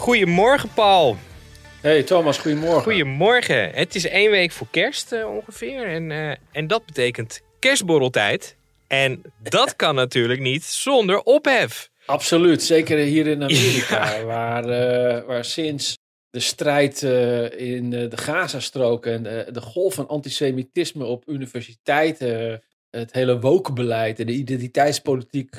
[0.00, 1.16] Goedemorgen, Paul.
[1.80, 2.82] Hey Thomas, goedemorgen.
[2.82, 3.70] Goedemorgen.
[3.70, 5.86] Het is één week voor kerst eh, ongeveer.
[5.86, 8.56] En, eh, en dat betekent kerstborreltijd.
[8.86, 11.90] En dat kan natuurlijk niet zonder ophef.
[12.06, 15.98] Absoluut, zeker hier in Amerika, waar, eh, waar sinds
[16.30, 17.02] de strijd
[17.56, 24.32] in de Gazastrook en de golf van antisemitisme op universiteiten, het hele wokenbeleid en de
[24.32, 25.56] identiteitspolitiek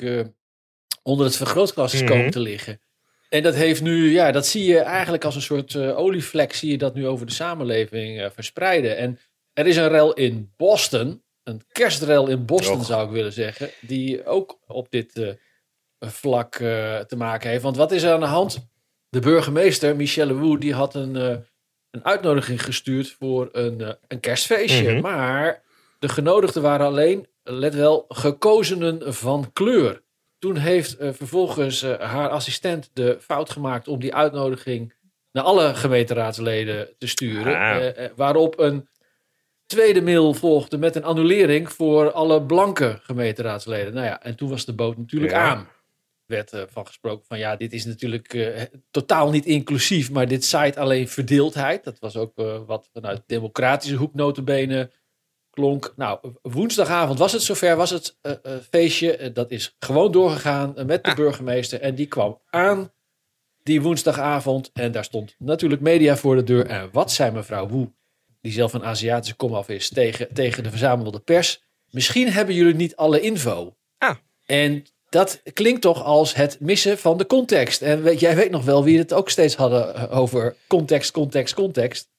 [1.02, 2.10] onder het vergrootglas is Mhm.
[2.10, 2.80] komen te liggen.
[3.32, 6.78] En dat heeft nu, ja, dat zie je eigenlijk als een soort olievlek, zie je
[6.78, 8.96] dat nu over de samenleving eh, verspreiden.
[8.96, 9.18] En
[9.52, 12.84] er is een rel in Boston, een kerstrel in Boston Och.
[12.84, 15.28] zou ik willen zeggen, die ook op dit eh,
[16.08, 16.54] vlak
[17.06, 17.62] te maken heeft.
[17.62, 18.68] Want wat is er aan de hand?
[19.08, 21.14] De burgemeester, Michelle Wu, die had een,
[21.90, 24.92] een uitnodiging gestuurd voor een, een kerstfeestje.
[24.92, 25.00] Mhm.
[25.00, 25.62] Maar
[25.98, 30.02] de genodigden waren alleen, let wel, gekozenen van kleur.
[30.42, 34.94] Toen heeft eh, vervolgens eh, haar assistent de fout gemaakt om die uitnodiging
[35.32, 37.54] naar alle gemeenteraadsleden te sturen.
[37.54, 37.86] Ah.
[37.86, 38.88] Eh, waarop een
[39.66, 43.94] tweede mail volgde met een annulering voor alle blanke gemeenteraadsleden.
[43.94, 45.48] Nou ja, en toen was de boot natuurlijk Ja.
[45.48, 45.68] aan.
[46.26, 48.54] Werd van gesproken van ja, dit is natuurlijk
[48.90, 51.84] totaal niet inclusief, maar dit zaait alleen verdeeldheid.
[51.84, 52.32] Dat was ook
[52.66, 54.90] wat vanuit democratische hoek notabene
[55.52, 55.92] klonk.
[55.96, 59.16] Nou, woensdagavond was het zover, was het eh, eh, feestje.
[59.16, 61.16] Eh, dat is gewoon doorgegaan met de Ah.
[61.16, 61.80] burgemeester.
[61.80, 62.92] En die kwam aan
[63.62, 64.70] die woensdagavond.
[64.72, 66.66] En daar stond natuurlijk media voor de deur.
[66.66, 67.92] En wat zei mevrouw Woe,
[68.40, 71.62] die zelf een Aziatische komaf is, tegen, tegen de verzamelde pers?
[71.90, 73.76] Misschien hebben jullie niet alle info.
[73.98, 74.16] Ah.
[74.46, 77.82] En dat klinkt toch als het missen van de context.
[77.82, 82.10] En weet, jij weet nog wel wie het ook steeds hadden over context, context, context.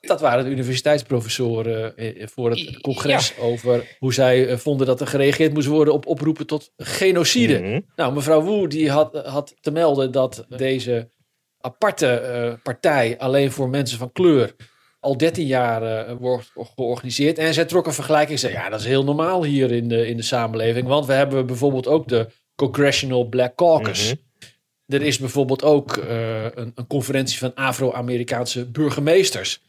[0.00, 5.06] Dat waren de universiteitsprofessoren eh, voor het congres over hoe zij eh, vonden dat er
[5.06, 7.58] gereageerd moest worden op oproepen tot genocide.
[7.60, 7.80] Mhm.
[7.96, 11.10] Nou, mevrouw Wu die had, had te melden dat deze
[11.60, 14.54] aparte eh, partij alleen voor mensen van kleur
[15.00, 17.38] al 13 jaar eh, wordt georganiseerd.
[17.38, 18.38] En zij trok een vergelijking.
[18.38, 20.86] Zei, ja, dat is heel normaal hier in de, in de samenleving.
[20.86, 24.06] Want we hebben bijvoorbeeld ook de Congressional Black Caucus.
[24.06, 24.14] Mhm.
[24.86, 29.62] Er is bijvoorbeeld ook eh, een, een conferentie van Afro-Amerikaanse burgemeesters.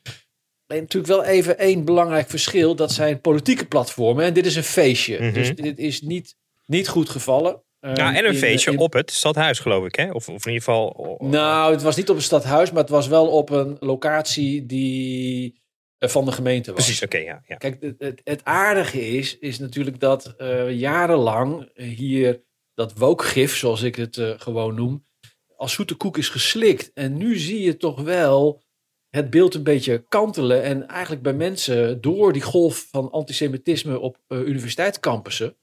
[0.71, 2.75] Alleen natuurlijk wel even één belangrijk verschil.
[2.75, 4.25] Dat zijn politieke platformen.
[4.25, 5.19] En dit is een feestje.
[5.21, 5.33] Mhm.
[5.33, 7.63] Dus dit is niet, niet goed gevallen.
[7.79, 9.95] Ja, Ehm, en een in- feestje in- op het stadhuis, geloof ik.
[9.95, 10.11] Hè?
[10.11, 11.15] Of, of in ieder geval...
[11.19, 15.61] Nou, het was niet op een stadhuis, maar het was wel op een locatie die
[15.97, 16.83] eh, van de gemeente was.
[16.83, 17.43] Precies, oké, ja.
[17.47, 17.55] ja.
[17.55, 22.41] Kijk, het, het, het aardige is, is natuurlijk dat eh, jarenlang hier
[22.73, 25.05] dat wookgif, zoals ik het eh, gewoon noem,
[25.55, 26.91] als zoete koek is geslikt.
[26.93, 28.61] En nu zie je toch wel
[29.11, 30.63] het beeld een beetje kantelen.
[30.63, 35.55] En eigenlijk bij mensen door die golf van antisemitisme op eh, universiteitscampussen.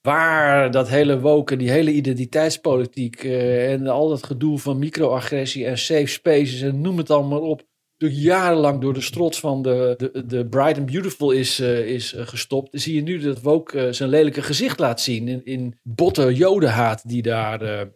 [0.00, 5.78] Waar dat hele woken, die hele identiteitspolitiek eh, en al dat gedoe van microagressie en
[5.78, 7.62] safe spaces en noem het allemaal op.
[7.98, 12.14] Natuurlijk jarenlang door de strot van de, de, de Bright and Beautiful is, eh, is
[12.16, 12.68] gestopt.
[12.72, 17.22] Zie je nu dat woke zijn lelijke gezicht laat zien in, in botte jodenhaat die
[17.22, 17.88] daar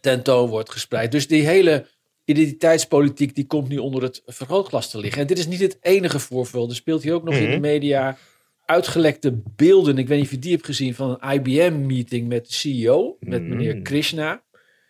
[0.00, 1.12] tentoon wordt gespreid.
[1.12, 1.86] Dus die hele
[2.24, 5.20] identiteitspolitiek die komt nu onder het vergrootglas te liggen.
[5.20, 6.68] En dit is niet het enige voorval.
[6.68, 7.60] Er speelt hier ook nog in de Mhm.
[7.60, 8.16] media
[8.64, 9.98] uitgelekte beelden.
[9.98, 13.42] Ik weet niet of je die hebt gezien van een IBM-meeting met de CEO, met
[13.42, 13.82] meneer Mm.
[13.82, 14.42] Krishna.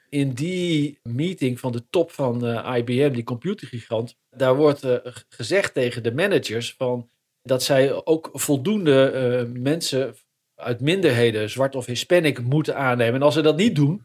[0.08, 4.94] In die meeting van de top van eh, IBM, die computergigant, daar wordt eh,
[5.28, 7.08] gezegd tegen de managers van
[7.42, 10.14] dat zij ook voldoende eh, mensen
[10.56, 13.14] uit minderheden, zwart of hispanic, moeten aannemen.
[13.14, 14.02] En als ze dat niet doen,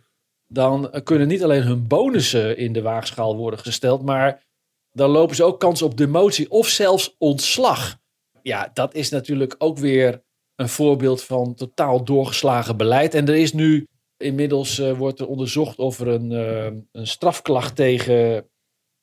[0.52, 4.44] dan kunnen niet alleen hun bonussen in de waagschaal worden gesteld, maar
[4.92, 7.98] dan lopen ze ook kans op demotie of zelfs ontslag.
[8.42, 10.24] Ja, dat is natuurlijk ook weer
[10.56, 13.14] een voorbeeld van totaal doorgeslagen beleid.
[13.14, 13.88] En er is nu
[14.18, 18.50] inmiddels eh, wordt er onderzocht of er een, eh, een strafklacht tegen,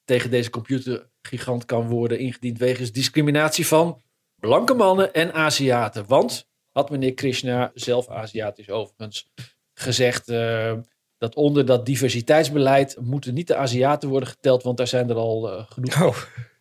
[0.04, 4.00] tegen deze computergigant kan worden ingediend wegens discriminatie van
[4.40, 6.06] blanke mannen en Aziaten.
[6.06, 9.30] Want, had meneer Krishna, zelf Aziatisch overigens,
[9.74, 10.72] gezegd eh,
[11.18, 15.50] dat onder dat diversiteitsbeleid moeten niet de Aziaten worden geteld, want daar zijn er al
[15.50, 16.16] eh, genoeg Oh,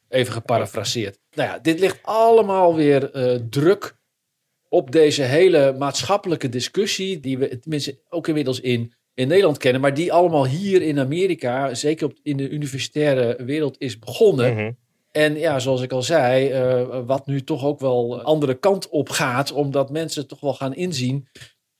[0.10, 1.19] Even geparafraseerd.
[1.34, 3.96] Nou ja, dit ligt allemaal weer eh, druk
[4.69, 9.94] op deze hele maatschappelijke discussie, die we tenminste ook inmiddels in in Nederland kennen, maar
[9.94, 14.54] die allemaal hier in Amerika, zeker op, in de universitaire wereld, is begonnen.
[14.54, 14.72] Mhm.
[15.12, 19.10] En ja, zoals ik al zei, eh, wat nu toch ook wel andere kant op
[19.10, 21.28] gaat, omdat mensen toch wel gaan inzien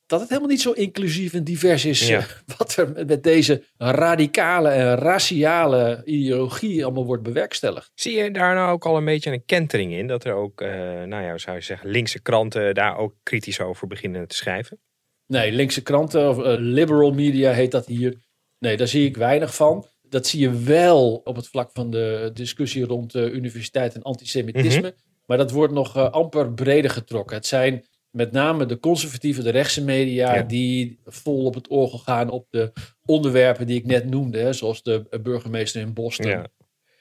[0.06, 2.08] dat het helemaal niet zo inclusief en divers is.
[2.08, 2.18] Ja.
[2.18, 2.26] eh,
[2.58, 7.92] wat er met deze radicale en raciale ideologie allemaal wordt bewerkstelligd.
[7.96, 10.08] Zie je daar nou ook al een beetje een kentering in?
[10.08, 10.70] Dat er ook, eh,
[11.04, 14.80] nou ja, zou je zeggen, linkse kranten daar ook kritisch over beginnen te schrijven?
[15.28, 18.24] Nee, linkse kranten, of eh, liberal media heet dat hier.
[18.60, 19.88] Nee, daar zie ik weinig van.
[20.02, 24.96] Dat zie je wel op het vlak van de discussie rond universiteit en antisemitisme.
[25.26, 27.36] Maar dat wordt nog amper breder getrokken.
[27.36, 30.42] Het zijn met name de conservatieve, de rechtse media, Ja.
[30.42, 32.72] die vol op het orgel gaan op de
[33.06, 34.38] onderwerpen die ik net noemde.
[34.38, 36.48] Hè, zoals de eh, burgemeester in Boston Ja.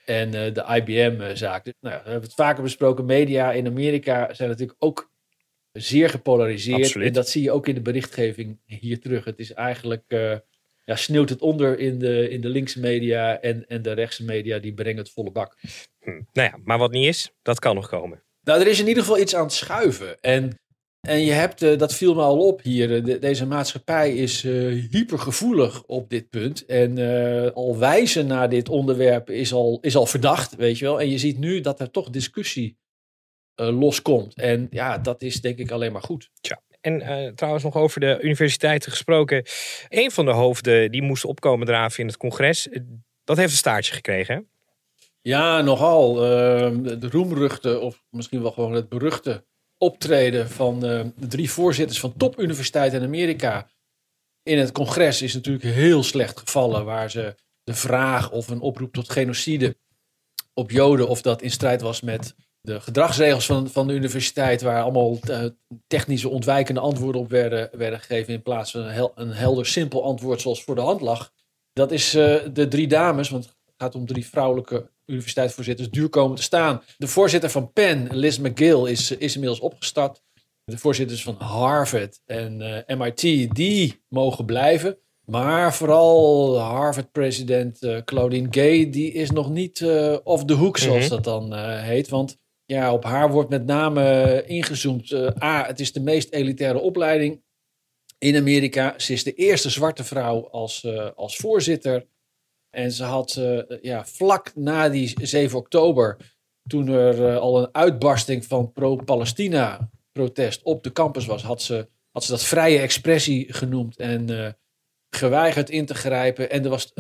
[0.05, 1.65] en eh, de IBM-zaak.
[1.65, 3.05] Nou, we hebben het vaker besproken.
[3.05, 5.13] Media in Amerika zijn natuurlijk ook
[5.73, 6.83] zeer gepolariseerd.
[6.83, 7.07] Absoluut.
[7.07, 9.25] En dat zie je ook in de berichtgeving hier terug.
[9.25, 10.37] Het is eigenlijk, eh,
[10.85, 14.59] ja, sneeuwt het onder in de, in de linkse media en, en de rechtse media,
[14.59, 15.57] die brengen het volle bak.
[16.01, 16.11] Hm.
[16.11, 18.23] Nou ja, maar wat niet is, dat kan nog komen.
[18.43, 20.21] Nou, er is in ieder geval iets aan het schuiven.
[20.21, 20.59] En,
[21.05, 24.45] en je hebt, eh, dat viel me al op hier, eh, de- deze maatschappij is
[24.45, 24.53] eh,
[24.91, 26.67] hypergevoelig op dit punt.
[26.67, 26.99] En
[27.55, 31.01] al wijzen naar dit onderwerp is al, is al verdacht, weet je wel.
[31.01, 32.77] En je ziet nu dat er toch discussie
[33.57, 34.35] loskomt.
[34.35, 36.31] En ja, dat is denk ik alleen maar goed.
[36.81, 39.45] En eh, trouwens nog over de universiteiten gesproken.
[39.89, 42.69] Een van de hoofden die moest opkomen draven in het congres,
[43.25, 44.35] dat heeft een staartje gekregen.
[44.35, 44.41] hè?
[45.23, 46.17] Ja, nogal.
[46.25, 49.45] eh, de, de roemruchte, of misschien wel gewoon het beruchte
[49.79, 53.69] optreden van eh, de drie voorzitters van topuniversiteiten in Amerika
[54.43, 56.85] in het congres is natuurlijk heel slecht gevallen.
[56.85, 59.77] Waar ze de vraag of een oproep tot genocide
[60.55, 64.83] op Joden, of dat in strijd was met de gedragsregels van, van de universiteit, waar
[64.83, 65.45] allemaal eh,
[65.87, 70.05] technische ontwijkende antwoorden op werden, werden gegeven in plaats van een, hel- een helder, simpel
[70.05, 71.33] antwoord zoals voor de hand lag.
[71.73, 76.37] Dat is eh, de drie dames, want het gaat om drie vrouwelijke universiteitsvoorzitters, duur komen
[76.37, 76.83] te staan.
[76.97, 80.23] De voorzitter van Penn, Liz McGill, is, is inmiddels opgestart.
[80.65, 83.21] De voorzitters van Harvard en eh, MIT,
[83.55, 84.99] die mogen blijven.
[85.25, 91.01] Maar vooral Harvard-president eh, Claudine Gay, die is nog niet eh off the hook, zoals
[91.05, 91.09] Mhm.
[91.09, 92.09] dat dan heet.
[92.09, 95.13] Want ja, op haar wordt met name ingezoomd.
[95.43, 97.43] A, het is de meest elitaire opleiding
[98.19, 98.95] in Amerika.
[98.99, 102.07] Ze is de eerste zwarte vrouw als, als voorzitter.
[102.75, 106.17] En ze had eh, ja, vlak na die 7 oktober,
[106.67, 111.89] toen er eh, al een uitbarsting van pro-Palestina protest op de campus was, had ze,
[112.11, 114.53] had ze dat vrije expressie genoemd en eh,
[115.11, 116.51] geweigerd in te grijpen.
[116.51, 116.93] En er was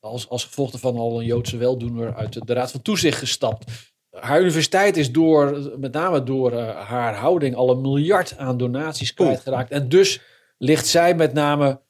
[0.00, 3.70] als, als gevolg daarvan al een Joodse weldoener uit de, de Raad van Toezicht gestapt.
[4.10, 9.70] Haar universiteit is door, met name door haar houding, al een miljard aan donaties kwijtgeraakt.
[9.70, 10.20] En dus
[10.58, 11.80] ligt zij met name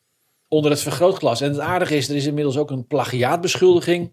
[0.50, 1.41] onder het vergrootglas.
[1.41, 4.12] En het aardige is, er is inmiddels ook een plagiaatbeschuldiging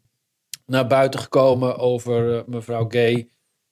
[0.65, 3.29] naar buiten gekomen over eh, mevrouw Gay.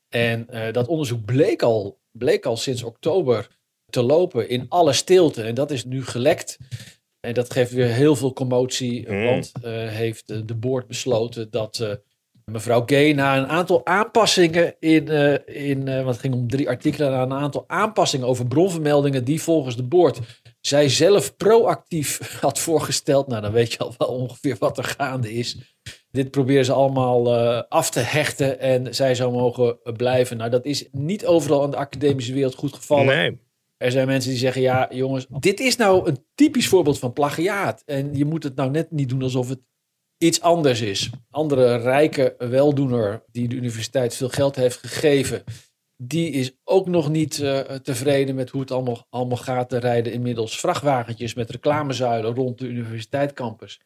[0.09, 3.47] En eh, dat onderzoek bleek al, bleek al sinds oktober
[3.89, 5.43] te lopen in alle stilte.
[5.43, 6.57] En dat is nu gelekt.
[7.19, 9.11] En dat geeft weer heel veel commotie.
[9.11, 9.23] Mm.
[9.23, 11.99] Want eh, heeft de board besloten dat
[12.45, 15.07] mevrouw Gay na een aantal aanpassingen in,
[15.45, 19.75] in wat het ging om drie artikelen, na een aantal aanpassingen over bronvermeldingen die volgens
[19.75, 20.19] de board
[20.65, 23.27] zij zelf proactief had voorgesteld.
[23.27, 25.57] Nou, dan weet je al wel ongeveer wat er gaande is.
[26.11, 30.37] Dit proberen ze allemaal eh, af te hechten en zij zou mogen blijven.
[30.37, 33.05] Nou, dat is niet overal in de academische wereld goed gevallen.
[33.05, 33.43] Nee.
[33.77, 37.83] Er zijn mensen die zeggen, ja jongens, dit is nou een typisch voorbeeld van plagiaat.
[37.85, 39.59] En je moet het nou net niet doen alsof het
[40.17, 41.09] iets anders is.
[41.29, 45.43] Andere rijke weldoener die de universiteit veel geld heeft gegeven,
[45.97, 49.73] die is ook nog niet eh, tevreden met hoe het allemaal, allemaal gaat.
[49.73, 53.79] Er rijden inmiddels vrachtwagentjes met reclamezuilen rond de universiteitscampus.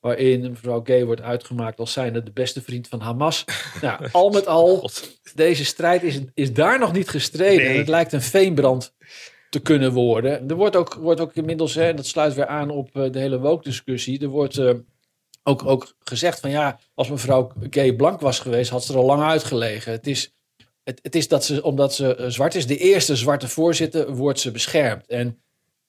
[0.00, 3.44] Waarin mevrouw Gay wordt uitgemaakt als zijnde de beste vriend van Hamas.
[3.80, 4.90] Nou, al met al,
[5.34, 7.64] deze strijd is, is daar nog niet gestreden.
[7.64, 7.72] Nee.
[7.72, 8.94] En het lijkt een veenbrand
[9.50, 10.48] te kunnen worden.
[10.48, 13.18] Er wordt ook, wordt ook inmiddels, hè, en dat sluit weer aan op eh, de
[13.18, 14.20] hele woke-discussie.
[14.20, 14.74] Er wordt eh,
[15.42, 19.04] ook, ook gezegd van ja, als mevrouw Gay blank was geweest, had ze er al
[19.04, 19.92] lang uitgelegen.
[19.92, 20.34] Het is,
[20.86, 24.40] het, het is dat ze, omdat ze eh, zwart is, de eerste zwarte voorzitter, wordt
[24.40, 25.06] ze beschermd.
[25.06, 25.38] En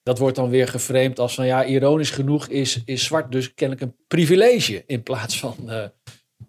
[0.02, 3.86] dat wordt dan weer geframed als van ja, ironisch genoeg is, is zwart dus kennelijk
[3.86, 4.84] een privilege.
[4.86, 5.84] In plaats van eh,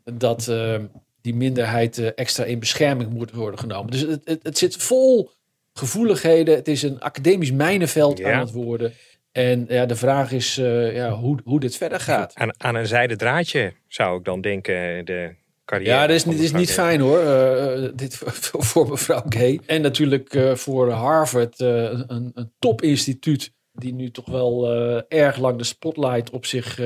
[0.03, 0.75] dat eh,
[1.21, 3.91] die minderheid extra in bescherming moet worden genomen.
[3.91, 5.29] Dus het, het, het zit vol
[5.73, 6.55] gevoeligheden.
[6.55, 8.31] Het is een academisch mijnenveld Ja.
[8.31, 8.93] aan het worden.
[9.31, 12.35] En ja, de vraag is ja, hoe, hoe dit verder gaat.
[12.35, 15.35] Aan, aan een zijden draadje zou ik dan denken, de
[15.69, 15.95] carrière.
[15.95, 17.19] Ja, dat is, dit is niet fijn hoor.
[17.19, 19.59] eh, eh, dit voor, voor mevrouw Gay.
[19.65, 24.69] En natuurlijk eh, voor Harvard, een, een topinstituut die nu toch wel
[25.07, 26.79] erg lang de spotlight op zich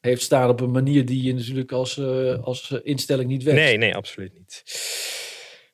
[0.00, 0.48] heeft staan.
[0.48, 2.00] Op een manier die je natuurlijk als,
[2.42, 3.60] als instelling niet wenst.
[3.60, 4.62] Nee, nee, absoluut niet.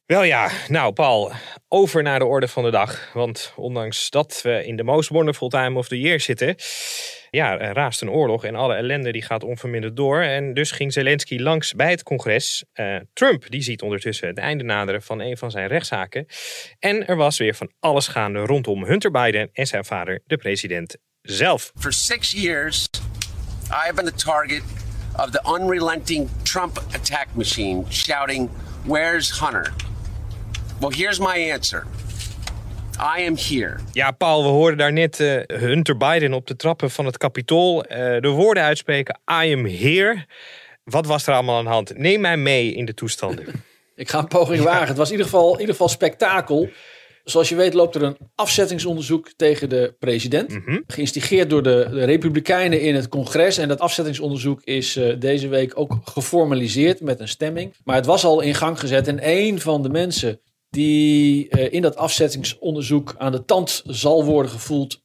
[0.06, 1.32] Wel ja, nou Paul,
[1.68, 3.10] over naar de orde van de dag.
[3.12, 6.54] Want ondanks dat we in de most wonderful time of the year zitten...
[7.30, 10.20] ja, raast een oorlog en alle ellende die gaat onverminderd door.
[10.20, 12.64] En dus ging Zelensky langs bij het congres.
[12.72, 16.26] Eh, Trump die ziet ondertussen het einde naderen van een van zijn rechtszaken.
[16.78, 20.96] En er was weer van alles gaande rondom Hunter Biden en zijn vader, de president
[21.22, 21.72] zelf.
[21.78, 22.88] For six years,
[23.70, 24.62] I have been the target
[25.16, 28.50] of the unrelenting Trump attack machine shouting,
[28.84, 29.72] Where's Hunter?
[30.80, 31.86] Well, here's my answer
[32.98, 33.76] I am here.
[33.92, 37.84] Ja, Paul, we hoorden daar net eh, Hunter Biden op de trappen van het Capitool
[37.84, 40.26] eh, de woorden uitspreken: I am here.
[40.84, 41.98] Wat was er allemaal aan de hand?
[41.98, 43.46] Neem mij mee in de toestanden.
[43.94, 44.88] Ik ga een poging wagen.
[44.88, 46.68] Het was in ieder geval, in ieder geval spektakel.
[47.24, 50.58] Zoals je weet loopt er een afzettingsonderzoek tegen de president.
[50.86, 53.58] Geïnstigeerd door de, de Republikeinen in het congres.
[53.58, 57.74] En dat afzettingsonderzoek is eh, deze week ook geformaliseerd met een stemming.
[57.84, 59.08] Maar het was al in gang gezet.
[59.08, 60.40] En een van de mensen
[60.78, 65.02] die eh, in dat afzettingsonderzoek aan de tand zal worden gevoeld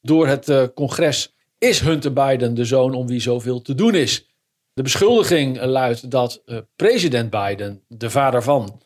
[0.00, 4.26] door het eh, congres is Hunter Biden, de zoon om wie zoveel te doen is.
[4.72, 8.82] De beschuldiging luidt dat eh, president Biden, de vader van,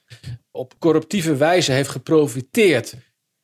[0.50, 2.94] op corruptieve wijze heeft geprofiteerd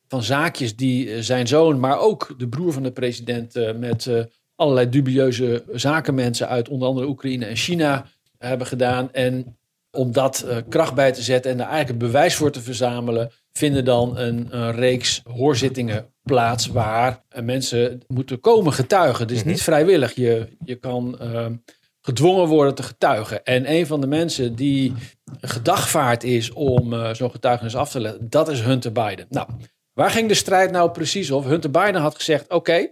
[0.07, 4.07] van zaakjes die eh, zijn zoon, maar ook de broer van de president eh, met
[4.07, 4.23] eh,
[4.55, 8.05] allerlei dubieuze zakenmensen uit onder andere Oekraïne en China
[8.37, 9.13] hebben gedaan.
[9.13, 9.56] En
[9.97, 13.31] om dat eh, kracht bij te zetten en daar eigenlijk een bewijs voor te verzamelen,
[13.51, 19.21] vinden dan een, een reeks hoorzittingen plaats waar eh, mensen moeten komen getuigen.
[19.21, 20.13] Het is niet vrijwillig.
[20.15, 21.55] Je, je kan ehm,
[22.01, 23.43] gedwongen worden te getuigen.
[23.43, 24.93] En een van de mensen die
[25.41, 29.25] gedagvaard is om eh, zo'n getuigenis af te leggen, dat is Hunter Biden.
[29.29, 29.47] Nou,
[29.93, 31.49] waar ging de strijd nou precies over?
[31.49, 32.89] Hunter Biden had gezegd, oké,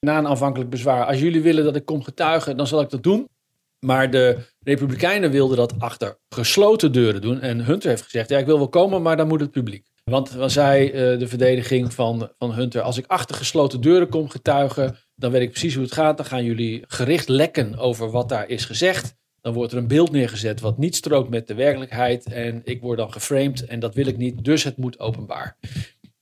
[0.00, 3.02] na een aanvankelijk bezwaar, als jullie willen dat ik kom getuigen, dan zal ik dat
[3.02, 3.28] doen.
[3.86, 7.40] Maar de Republikeinen wilden dat achter gesloten deuren doen.
[7.40, 9.86] En Hunter heeft gezegd, ja, ik wil wel komen, maar dan moet het publiek.
[10.04, 14.28] Want dan zei eh, de verdediging van, van Hunter, als ik achter gesloten deuren kom
[14.28, 16.16] getuigen, dan weet ik precies hoe het gaat.
[16.16, 19.14] Dan gaan jullie gericht lekken over wat daar is gezegd.
[19.40, 22.24] Dan wordt er een beeld neergezet wat niet strookt met de werkelijkheid.
[22.24, 25.56] En ik word dan geframed en dat wil ik niet, dus het moet openbaar.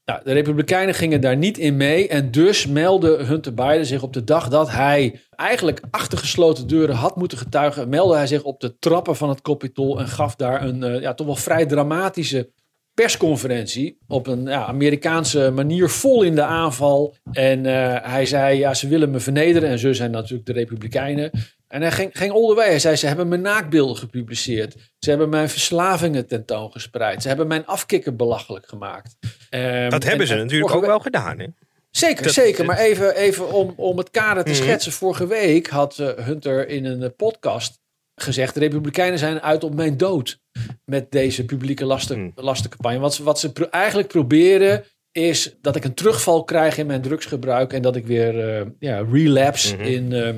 [0.05, 2.09] Nou, de Republikeinen gingen daar niet in mee.
[2.09, 6.95] En dus meldde Hunter Biden zich op de dag dat hij eigenlijk achter gesloten deuren
[6.95, 7.89] had moeten getuigen.
[7.89, 11.15] Meldde hij zich op de trappen van het Capitol en gaf daar een eh, ja,
[11.15, 12.53] toch wel vrij dramatische
[12.95, 13.99] persconferentie.
[14.07, 17.17] Op een ja, Amerikaanse manier vol in de aanval.
[17.33, 19.69] En eh, hij zei, ja, ze willen me vernederen.
[19.69, 21.31] En zo zijn natuurlijk de Republikeinen.
[21.75, 22.67] En hij ging, ging all the way.
[22.69, 24.75] Hij zei, ze hebben mijn naakbeelden gepubliceerd.
[24.99, 27.23] Ze hebben mijn verslavingen tentoongespreid.
[27.23, 29.17] Ze hebben mijn afkikker belachelijk gemaakt.
[29.51, 31.39] Ehm, Dat hebben en- ze en natuurlijk ook wel gedaan.
[31.39, 31.47] Hè?
[31.91, 32.65] Zeker, Dat- zeker.
[32.65, 34.63] Maar even, even om, om het kader te Mhm.
[34.63, 34.93] schetsen.
[34.93, 37.79] Vorige week had eh, Hunter in een eh, podcast
[38.15, 38.55] gezegd...
[38.55, 40.41] de Republikeinen zijn uit op mijn dood
[40.85, 42.31] met deze publieke lasten, Mhm.
[42.45, 42.99] lastencampagne.
[42.99, 47.03] Wat ze, wat ze pro- eigenlijk proberen is dat ik een terugval krijg in mijn
[47.03, 47.73] drugsgebruik...
[47.73, 49.85] en dat ik weer eh, ja, relapse Mhm.
[49.85, 50.29] in, eh,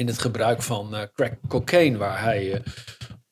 [0.00, 1.98] in het gebruik van eh, crack cocaine...
[1.98, 2.52] waar hij...
[2.52, 2.60] eh,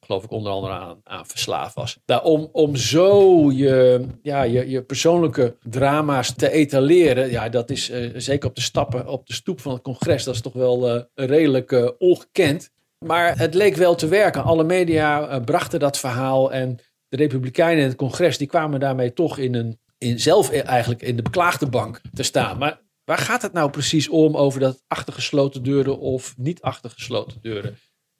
[0.00, 1.98] geloof ik, onder andere aan, verslaafd was.
[2.06, 7.90] Nou, om, om zo je, ja, je, je persoonlijke drama's te etaleren, ja, dat is
[7.90, 11.06] eh, zeker op de stappen op de stoep van het congres, dat is toch wel
[11.14, 12.70] redelijk ongekend.
[13.04, 14.44] Maar het leek wel te werken.
[14.44, 19.38] Alle media brachten dat verhaal en de Republikeinen in het congres, die kwamen daarmee toch
[19.38, 22.58] in een, in zelf eigenlijk in de beklaagde bank te staan.
[22.58, 27.78] Maar waar gaat het nou precies om over dat achtergesloten deuren of niet achtergesloten deuren?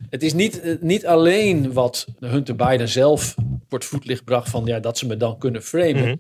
[0.09, 3.35] Het is niet, eh, niet alleen wat Hunter Biden zelf
[3.69, 6.05] voor het voetlicht bracht van ja, dat ze me dan kunnen framen.
[6.05, 6.17] Mhm.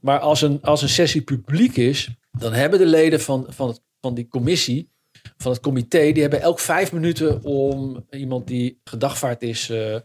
[0.00, 3.82] Maar als een, als een sessie publiek is, dan hebben de leden van, van, het,
[4.00, 4.90] van die commissie,
[5.36, 9.96] van het comité, die hebben elk vijf minuten om iemand die gedagvaard is eh,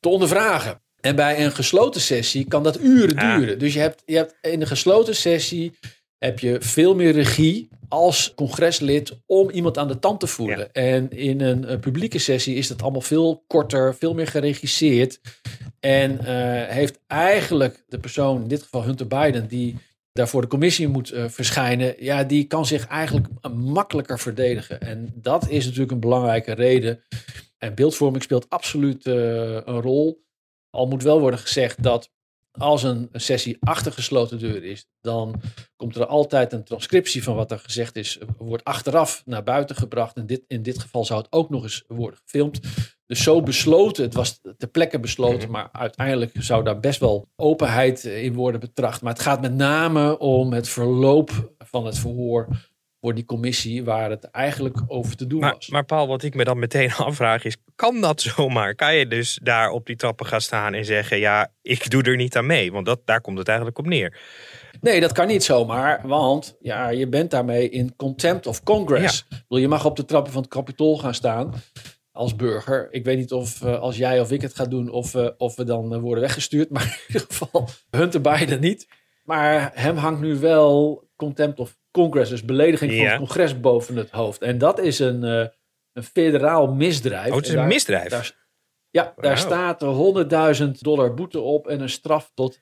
[0.00, 0.82] te ondervragen.
[1.00, 3.36] En bij een gesloten sessie kan dat uren Ah.
[3.36, 3.58] duren.
[3.58, 5.72] Dus je hebt, je hebt in een gesloten sessie
[6.22, 10.72] heb je veel meer regie als congreslid om iemand aan de tand te voelen.
[10.72, 15.20] En in een, eh, publieke sessie is dat allemaal veel korter, veel meer geregisseerd.
[15.80, 19.76] En eh, heeft eigenlijk de persoon, in dit geval Hunter Biden, die
[20.12, 24.80] daar voor de commissie moet eh, verschijnen, ja, die kan zich eigenlijk makkelijker verdedigen.
[24.80, 27.02] En dat is natuurlijk een belangrijke reden.
[27.58, 30.24] En beeldvorming speelt absoluut een rol.
[30.70, 32.10] Al moet wel worden gezegd dat
[32.58, 35.40] als een sessie achter gesloten deur is, dan
[35.76, 40.16] komt er altijd een transcriptie van wat er gezegd is, wordt achteraf naar buiten gebracht.
[40.16, 42.60] En dit, in dit geval zou het ook nog eens worden gefilmd.
[43.06, 48.04] Dus zo besloten, het was ter plekke besloten, maar uiteindelijk zou daar best wel openheid
[48.04, 49.02] in worden betracht.
[49.02, 52.48] Maar het gaat met name om het verloop van het verhoor
[53.02, 55.68] voor die commissie waar het eigenlijk over te doen Maar, was.
[55.68, 58.74] maar Paul, wat ik me dan meteen afvraag is, kan dat zomaar?
[58.74, 62.16] Kan je dus daar op die trappen gaan staan en zeggen, ja, ik doe er
[62.16, 62.72] niet aan mee?
[62.72, 64.20] Want dat, daar komt het eigenlijk op neer.
[64.80, 69.26] Nee, dat kan niet zomaar, want ja, je bent daarmee in contempt of Congress.
[69.28, 71.54] Bedoel, Je mag op de trappen van het Capitool gaan staan
[72.12, 72.88] als burger.
[72.90, 75.56] Ik weet niet of eh, als jij of ik het gaat doen, of, eh, of
[75.56, 76.70] we dan eh, worden weggestuurd.
[76.74, 78.88] Maar in ieder geval Hunter Biden niet.
[79.24, 84.10] Maar hem hangt nu wel contempt of Congress, dus belediging van het congres boven het
[84.10, 84.42] hoofd.
[84.42, 85.46] En dat is een, eh,
[85.92, 87.30] een federaal misdrijf.
[87.30, 88.08] Oh, het is En een daar- misdrijf?
[88.08, 88.40] daar-
[88.90, 92.58] ja, daar staat er 100.000 dollar boete op en een straf tot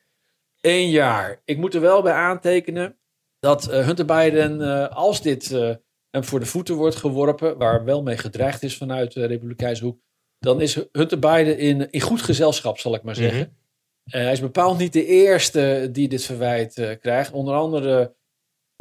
[0.60, 1.40] één jaar.
[1.44, 2.98] Ik moet er wel bij aantekenen
[3.38, 5.74] dat eh, Hunter Biden, eh, als dit eh,
[6.10, 10.00] hem voor de voeten wordt geworpen, waar wel mee gedreigd is vanuit de Republikeinse hoek,
[10.38, 13.56] dan is Hunter Biden in, in goed gezelschap, zal ik maar zeggen.
[14.04, 17.32] Eh, hij is bepaald niet de eerste die dit verwijt krijgt.
[17.32, 18.14] Onder andere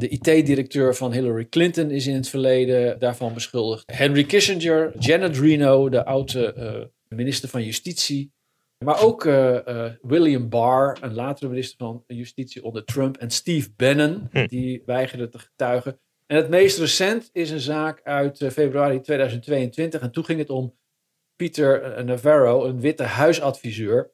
[0.00, 3.82] de IT-directeur van Hillary Clinton is in het verleden daarvan beschuldigd.
[3.92, 8.32] Henry Kissinger, Janet Reno, de oude eh, minister van Justitie.
[8.84, 13.16] Maar ook eh, eh, William Barr, een latere minister van Justitie onder Trump.
[13.16, 14.46] En Steve Bannon, Hm.
[14.46, 15.98] die weigerde te getuigen.
[16.26, 20.00] En het meest recent is een zaak uit februari 2022.
[20.00, 20.76] En toen ging het om
[21.36, 24.10] Peter Navarro, een witte huisadviseur.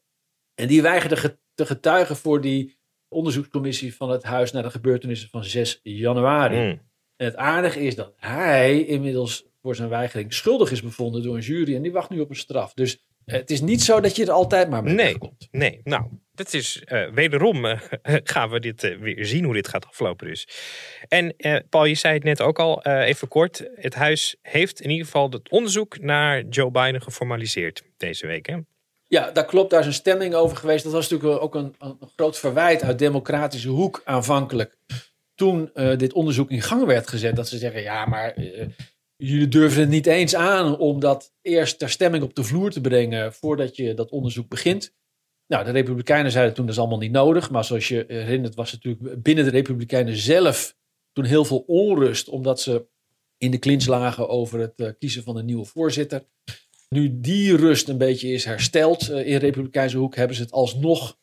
[0.54, 2.78] En die weigerde ge- te getuigen voor die
[3.08, 6.56] onderzoekscommissie van het huis naar de gebeurtenissen van 6 januari.
[6.56, 6.80] Hmm.
[7.16, 11.42] En het aardige is dat hij inmiddels voor zijn weigering schuldig is bevonden door een
[11.42, 11.74] jury.
[11.74, 12.74] En die wacht nu op een straf.
[12.74, 15.06] Dus eh, het is niet zo dat je er altijd maar mee Nee.
[15.06, 15.48] wegkomt.
[15.50, 17.80] Nee, nou, dat is eh, wederom eh,
[18.24, 20.48] gaan we dit weer zien hoe dit gaat aflopen dus.
[21.08, 21.36] En
[21.68, 23.68] Paul, je zei het net ook al, even kort.
[23.74, 28.46] Het huis heeft in ieder geval het onderzoek naar Joe Biden geformaliseerd deze week.
[28.46, 28.56] Hè?
[29.08, 29.70] Ja, dat klopt.
[29.70, 30.84] Daar is een stemming over geweest.
[30.84, 34.78] Dat was natuurlijk ook een, een groot verwijt uit democratische hoek aanvankelijk.
[35.34, 37.36] Toen eh, dit onderzoek in gang werd gezet.
[37.36, 38.68] Dat ze zeggen, ja, maar eh,
[39.16, 42.80] jullie durven het niet eens aan om dat eerst ter stemming op de vloer te
[42.80, 44.94] brengen voordat je dat onderzoek begint.
[45.46, 47.50] Nou, de Republikeinen zeiden toen dat is allemaal niet nodig.
[47.50, 50.76] Maar zoals je herinnert was het natuurlijk binnen de Republikeinen zelf
[51.12, 52.28] toen heel veel onrust.
[52.28, 52.86] Omdat ze
[53.38, 56.24] in de clinch lagen over het eh, kiezen van een nieuwe voorzitter.
[56.88, 61.18] Nu die rust een beetje is hersteld eh, in Republikeinse hoek, hebben ze het alsnog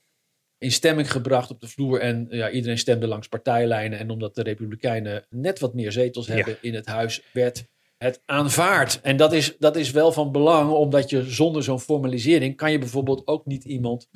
[0.58, 2.00] in stemming gebracht op de vloer.
[2.00, 4.00] En ja, iedereen stemde langs partijlijnen.
[4.00, 6.34] En omdat de Republikeinen net wat meer zetels Ja.
[6.34, 7.66] hebben in het huis, werd
[7.98, 9.02] het aanvaard.
[9.02, 12.78] En dat is, dat is wel van belang, omdat je zonder zo'n formalisering kan je
[12.78, 14.10] bijvoorbeeld ook niet iemand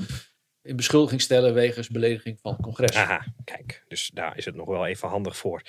[0.62, 2.96] in beschuldiging stellen wegens belediging van het congres.
[2.96, 5.62] Aha, kijk, dus daar is het nog wel even handig voor.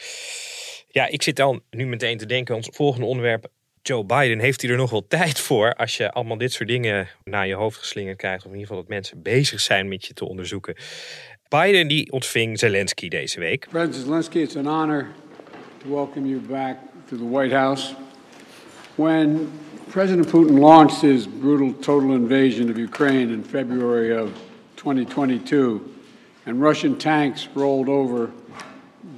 [0.88, 3.50] Ja, ik zit dan nu meteen te denken, ons volgende onderwerp.
[3.88, 7.08] Joe Biden, heeft hij er nog wel tijd voor als je allemaal dit soort dingen
[7.24, 8.44] naar je hoofd geslingerd krijgt?
[8.44, 10.74] Of in ieder geval dat mensen bezig zijn met je te onderzoeken.
[11.48, 13.66] Biden die ontving Zelensky deze week.
[13.70, 15.06] President Zelensky, it's an honor
[15.82, 16.76] to welcome you back
[17.08, 17.94] to the White House.
[18.94, 19.50] When
[19.90, 24.30] President Putin launched his brutal total invasion of Ukraine in February of
[24.74, 25.80] 2022,
[26.44, 28.30] and Russian tanks rolled over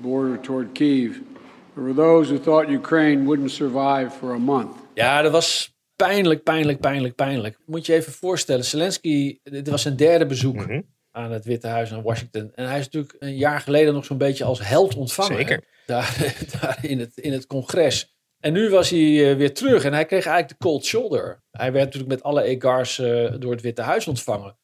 [0.00, 1.30] border toward Kiev,
[1.74, 4.76] there were those who thought Ukraine wouldn't survive for a month.
[4.94, 7.59] Ja, dat was pijnlijk, pijnlijk, pijnlijk, pijnlijk.
[7.66, 10.80] Moet je even voorstellen, Zelensky, dit was zijn derde bezoek Mhm.
[11.11, 12.50] aan het Witte Huis aan Washington.
[12.54, 15.37] En hij is natuurlijk een jaar geleden nog zo'n beetje als held ontvangen.
[15.37, 15.64] Zeker.
[15.87, 18.14] Daar, daar in, het, in het congres.
[18.40, 21.42] En nu was hij eh, weer terug en hij kreeg eigenlijk de cold shoulder.
[21.50, 24.59] Hij werd natuurlijk met alle egars eh, door het Witte Huis ontvangen.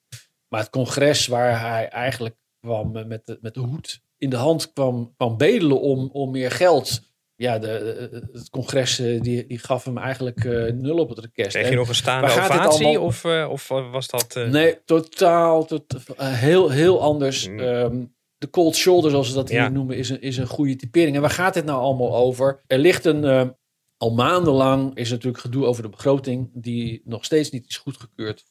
[0.48, 4.36] Maar het congres waar hij eigenlijk kwam eh, met de, met de hoed in de
[4.36, 7.00] hand kwam, kwam bedelen om, om meer geld.
[7.34, 11.18] Ja, de, de- het congres eh, die, die gaf hem eigenlijk eh, nul op het
[11.18, 11.50] request.
[11.50, 12.84] Kreeg En- je nog een staande ovatie?
[12.86, 14.36] allemaal- Of, eh, of eh, was dat...
[14.36, 15.84] eh, Nee, totaal, tot,
[16.16, 17.48] eh, heel, heel anders.
[17.48, 17.58] Mm.
[17.60, 18.04] Ehm,
[18.38, 19.68] de cold shoulder, zoals ze dat hier Ja.
[19.68, 21.14] noemen, is een, is een goede typering.
[21.16, 22.62] En waar gaat dit nou allemaal over?
[22.66, 23.48] Er ligt een, eh,
[23.96, 28.44] al maandenlang is natuurlijk gedoe over de begroting, die nog steeds niet is goedgekeurd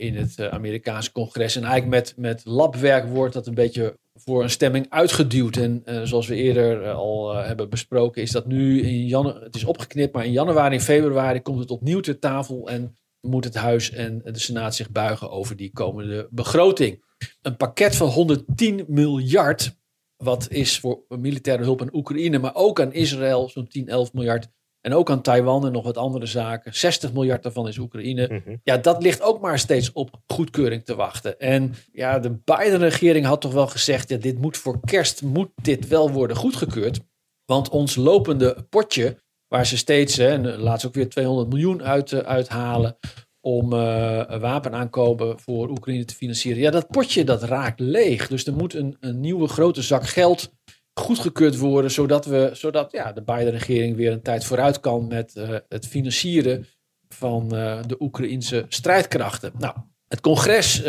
[0.00, 1.56] in het eh, Amerikaanse congres.
[1.56, 5.56] En eigenlijk met, met labwerk wordt dat een beetje voor een stemming uitgeduwd.
[5.56, 9.54] En eh, zoals we eerder eh, al hebben besproken, is dat nu in januari, het
[9.54, 13.90] is opgeknipt, maar in januari februari komt het opnieuw ter tafel en moet het Huis
[13.90, 17.04] en de Senaat zich buigen over die komende begroting.
[17.42, 19.76] Een pakket van 110 miljard,
[20.16, 24.48] wat is voor militaire hulp aan Oekraïne, maar ook aan Israël, zo'n 10, 11 miljard.
[24.80, 26.74] En ook aan Taiwan en nog wat andere zaken.
[26.74, 28.26] 60 miljard daarvan is Oekraïne.
[28.30, 28.56] mhm.
[28.62, 31.40] Ja, dat ligt ook maar steeds op goedkeuring te wachten.
[31.40, 35.88] En ja, de Biden-regering had toch wel gezegd: ja, dit moet voor kerst moet dit
[35.88, 37.00] wel worden goedgekeurd.
[37.44, 39.16] Want ons lopende potje,
[39.48, 42.98] waar ze steeds, hè, en laatst ook weer 200 miljoen uit, eh, uithalen
[43.40, 46.62] om eh wapenaankopen voor Oekraïne te financieren.
[46.62, 48.28] Ja, dat potje dat raakt leeg.
[48.28, 50.52] Dus er moet een, een nieuwe grote zak geld
[51.00, 55.56] goedgekeurd worden, zodat, we, zodat ja, de Biden-regering weer een tijd vooruit kan met uh,
[55.68, 56.66] het financieren
[57.08, 59.52] van uh, de Oekraïnse strijdkrachten.
[59.58, 59.74] Nou,
[60.08, 60.84] het congres, uh,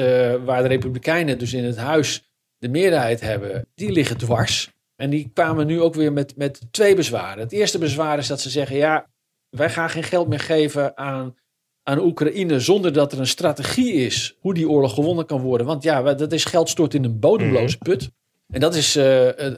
[0.45, 4.71] waar de Republikeinen dus in het huis de meerderheid hebben, die liggen dwars.
[4.95, 7.43] En die kwamen nu ook weer met, met twee bezwaren.
[7.43, 9.09] Het eerste bezwaar is dat ze zeggen: ja,
[9.49, 11.35] wij gaan geen geld meer geven aan,
[11.83, 15.67] aan Oekraïne zonder dat er een strategie is hoe die oorlog gewonnen kan worden.
[15.67, 18.09] Want ja, dat is geld stort in een bodemloze put.
[18.51, 19.03] En dat is uh,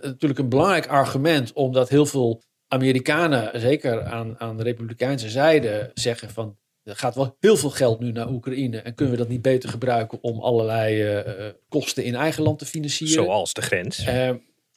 [0.01, 6.29] natuurlijk een belangrijk argument, omdat heel veel Amerikanen, zeker aan, aan de Republikeinse zijde, zeggen
[6.29, 8.77] van er gaat wel heel veel geld nu naar Oekraïne.
[8.77, 12.65] En kunnen we dat niet beter gebruiken om allerlei uh, kosten in eigen land te
[12.65, 13.23] financieren?
[13.23, 14.07] Zoals de grens.
[14.07, 14.29] Uh,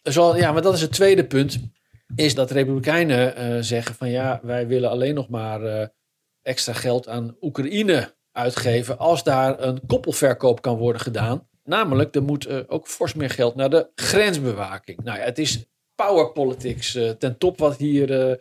[0.02, 1.58] zo, ja, maar dat is het tweede punt.
[2.14, 5.90] Is dat Republikeinen zeggen van ja, wij willen alleen nog maar
[6.42, 8.98] extra geld aan Oekraïne uitgeven.
[8.98, 11.48] als daar een koppelverkoop kan worden gedaan.
[11.66, 15.02] Namelijk, er moet uh, ook fors meer geld naar de grensbewaking.
[15.02, 18.34] Nou ja, het is power politics uh, ten top wat hier uh,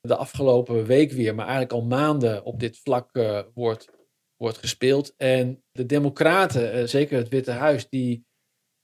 [0.00, 3.10] de afgelopen week weer, maar eigenlijk al maanden op dit vlak
[3.54, 3.88] wordt,
[4.36, 5.14] wordt gespeeld.
[5.16, 8.26] En de Democraten, zeker het Witte Huis, die,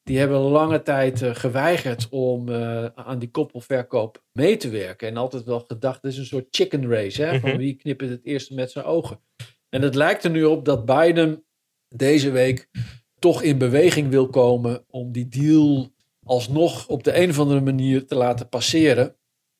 [0.03, 2.51] die hebben lange tijd geweigerd om
[2.95, 5.09] aan die koppelverkoop mee te werken.
[5.09, 7.59] En altijd wel gedacht, het is een soort chicken race, hè, van Mhm.
[7.59, 9.21] wie knippert het eerste met zijn ogen.
[9.69, 11.45] En het lijkt er nu op dat Biden
[11.89, 12.69] deze week
[13.23, 15.93] toch in beweging wil komen om die deal
[16.25, 19.17] alsnog op de een of andere manier te laten passeren.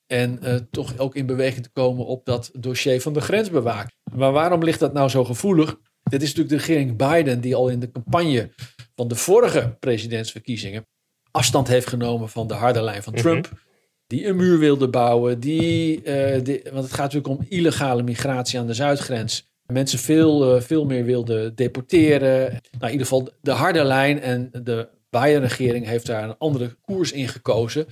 [0.07, 3.99] En uh, toch ook in beweging te komen op dat dossier van de grensbewaking.
[4.15, 5.79] Maar waarom ligt dat nou zo gevoelig?
[6.03, 8.51] Dit is natuurlijk de regering Biden die al in de campagne
[8.95, 10.87] van de vorige presidentsverkiezingen
[11.31, 13.47] afstand heeft genomen van de harde lijn van Trump.
[13.47, 13.71] Mm -hmm.
[14.07, 15.41] Die een muur wilde bouwen.
[15.41, 20.57] Die, uh, die, want het gaat natuurlijk om illegale migratie aan de zuidgrens mensen veel,
[20.57, 22.41] uh, veel meer wilden deporteren.
[22.41, 24.21] Nou, in ieder geval de harde lijn.
[24.21, 27.87] En de Biden-regering heeft daar een andere koers in gekozen.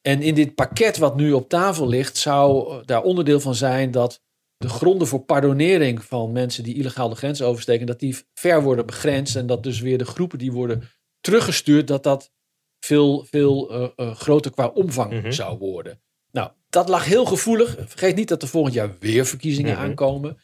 [0.00, 4.22] En in dit pakket wat nu op tafel ligt, zou daar onderdeel van zijn dat
[4.56, 8.86] de gronden voor pardonering van mensen die illegaal de grens oversteken, dat die ver worden
[8.86, 9.36] begrensd.
[9.36, 10.82] En dat dus weer de groepen die worden
[11.20, 12.32] teruggestuurd, dat dat
[12.80, 15.32] veel, veel uh, uh, groter qua omvang mm -hmm.
[15.32, 16.00] zou worden.
[16.30, 17.76] Nou, dat lag heel gevoelig.
[17.86, 19.88] Vergeet niet dat er volgend jaar weer verkiezingen mm -hmm.
[19.88, 20.38] aankomen.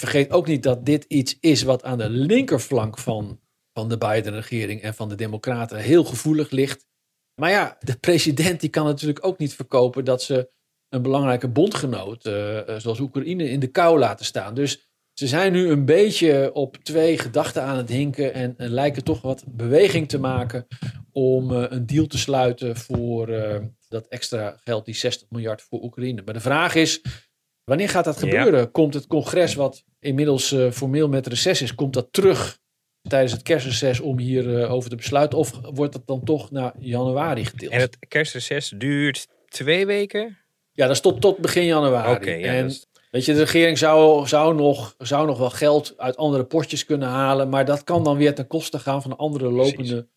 [0.00, 3.40] Vergeet ook niet dat dit iets is wat aan de linkerflank van,
[3.72, 6.86] van de Biden-regering en van de Democraten heel gevoelig ligt.
[7.34, 10.50] Maar ja, de president die kan natuurlijk ook niet verkopen dat ze
[10.88, 14.54] een belangrijke bondgenoot, uh, zoals Oekraïne, in de kou laten staan.
[14.54, 19.04] Dus ze zijn nu een beetje op twee gedachten aan het hinken en, en lijken
[19.04, 20.66] toch wat beweging te maken
[21.12, 23.28] om uh, een deal te sluiten voor
[23.88, 26.22] dat extra geld, die 60 miljard voor Oekraïne.
[26.24, 27.02] Maar de vraag is,
[27.70, 28.60] Wanneer gaat dat gebeuren?
[28.60, 28.68] Ja.
[28.72, 32.58] Komt het congres, wat inmiddels uh, formeel met reces is, komt dat terug
[33.02, 35.38] tijdens het kerstreces om hierover uh, over te besluiten?
[35.38, 37.72] Of wordt dat dan toch naar januari gedeeld?
[37.72, 40.38] En het kerstreces duurt twee weken?
[40.72, 42.14] Ja, dat is tot, tot begin januari.
[42.14, 42.72] Okay, ja, en
[43.10, 47.08] weet je, de regering zou, zou, nog, zou nog wel geld uit andere potjes kunnen
[47.08, 50.08] halen, maar dat kan dan weer ten koste gaan van andere lopende Precies.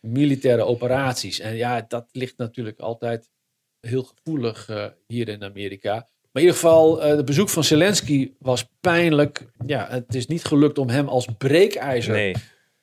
[0.00, 1.38] militaire operaties.
[1.38, 3.30] En ja, dat ligt natuurlijk altijd
[3.80, 6.08] heel gevoelig uh, hier in Amerika.
[6.32, 9.46] Maar in ieder geval, het uh, bezoek van Zelensky was pijnlijk.
[9.66, 12.34] Ja, het is niet gelukt om hem als breekijzer nee.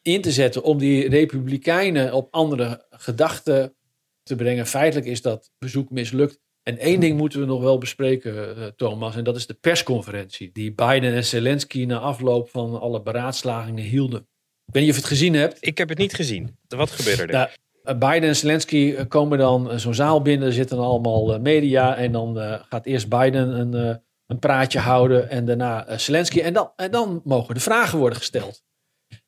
[0.02, 0.64] in te zetten.
[0.64, 3.76] Om die republikeinen op andere gedachten
[4.24, 4.68] te brengen.
[4.68, 6.40] Feitelijk is dat bezoek mislukt.
[6.64, 9.16] En één ding moeten we nog wel bespreken, uh, Thomas.
[9.16, 14.20] En dat is de persconferentie die Biden en Zelensky na afloop van alle beraadslagingen hielden.
[14.66, 15.58] Ik weet niet of je het gezien hebt.
[15.60, 16.58] Ik heb het niet gezien.
[16.68, 17.32] Wat gebeurde er?
[17.32, 17.50] Nou,
[17.86, 20.48] Biden en Zelensky komen dan zo'n zaal binnen.
[20.48, 21.96] Er zitten allemaal media.
[21.96, 22.38] En dan
[22.70, 25.30] gaat eerst Biden een, een praatje houden.
[25.30, 26.40] En daarna Zelensky.
[26.42, 28.64] En dan, en dan mogen de vragen worden gesteld.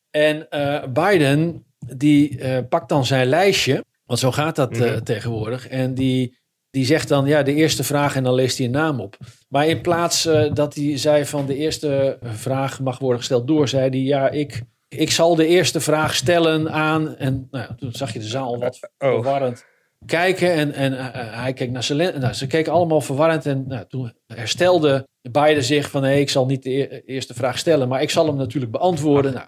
[0.10, 0.48] En
[0.94, 1.66] Biden
[1.96, 3.86] die pakt dan zijn lijstje.
[4.06, 5.04] Want zo gaat dat mm-hmm.
[5.04, 5.68] tegenwoordig.
[5.68, 6.38] En die,
[6.70, 8.16] die zegt dan ja, de eerste vraag.
[8.16, 9.18] En dan leest hij een naam op.
[9.50, 13.68] Maar in plaats dat hij zei van de eerste vraag mag worden gesteld door.
[13.68, 14.62] Zei hij ja, ik...
[14.88, 17.16] Ik zal de eerste vraag stellen aan.
[17.16, 19.10] En nou ja, toen zag je de zaal wat oh.
[19.10, 19.66] verwarrend
[20.06, 20.52] kijken.
[20.52, 22.20] En, en uh, hij keek naar Zelensky.
[22.20, 23.46] Nou, ze keken allemaal verwarrend.
[23.46, 26.04] En nou, toen herstelde Biden zich van...
[26.04, 29.34] Hey, ik zal niet de e eerste vraag stellen, maar ik zal hem natuurlijk beantwoorden.
[29.34, 29.48] Nou,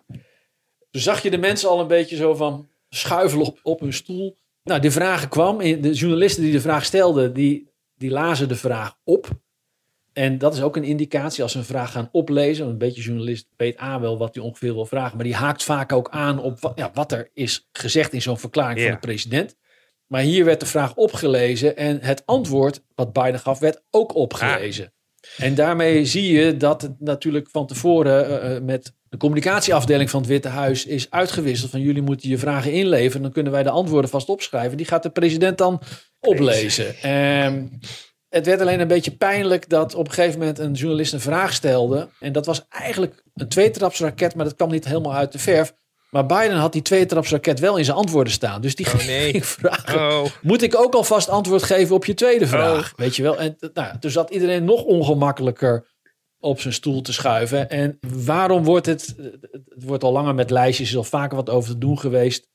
[0.90, 4.38] toen zag je de mensen al een beetje zo van schuifelen op, op hun stoel.
[4.64, 5.58] Nou, de vraag kwam.
[5.58, 9.28] De journalisten die de vraag stelden, die, die lazen de vraag op.
[10.20, 12.68] En dat is ook een indicatie als ze een vraag gaan oplezen.
[12.68, 15.16] Een beetje journalist weet aan wel wat hij ongeveer wil vragen.
[15.16, 18.40] Maar die haakt vaak ook aan op wat, ja, wat er is gezegd in zo'n
[18.40, 18.92] verklaring Yeah.
[18.92, 19.56] van de president.
[20.08, 21.78] Maar hier werd de vraag opgelezen.
[21.78, 24.94] En het antwoord wat Biden gaf werd ook opgelezen.
[25.38, 30.30] En daarmee zie je dat het natuurlijk van tevoren uh, met de communicatieafdeling van het
[30.30, 31.72] Witte Huis is uitgewisseld.
[31.72, 33.22] Van jullie moeten je vragen inleveren.
[33.22, 34.78] Dan kunnen wij de antwoorden vast opschrijven.
[34.78, 35.82] Die gaat de president dan
[36.20, 37.12] oplezen.
[37.12, 37.80] Um,
[38.30, 41.54] het werd alleen een beetje pijnlijk dat op een gegeven moment een journalist een vraag
[41.54, 42.10] stelde.
[42.20, 45.74] En dat was eigenlijk een tweetrapsraket, maar dat kwam niet helemaal uit de verf.
[46.10, 48.62] Maar Biden had die tweetrapsraket wel in zijn antwoorden staan.
[48.62, 49.32] Dus die oh, nee.
[49.32, 50.26] ging vragen, Oh.
[50.42, 52.92] moet ik ook alvast antwoord geven op je tweede vraag?
[52.92, 52.98] Oh.
[52.98, 53.38] Weet je wel?
[53.38, 55.88] En nou, toen zat iedereen nog ongemakkelijker
[56.40, 57.70] op zijn stoel te schuiven.
[57.70, 59.16] En waarom wordt het...
[59.68, 62.48] Het wordt al langer met lijstjes, er is al vaker wat over te doen geweest.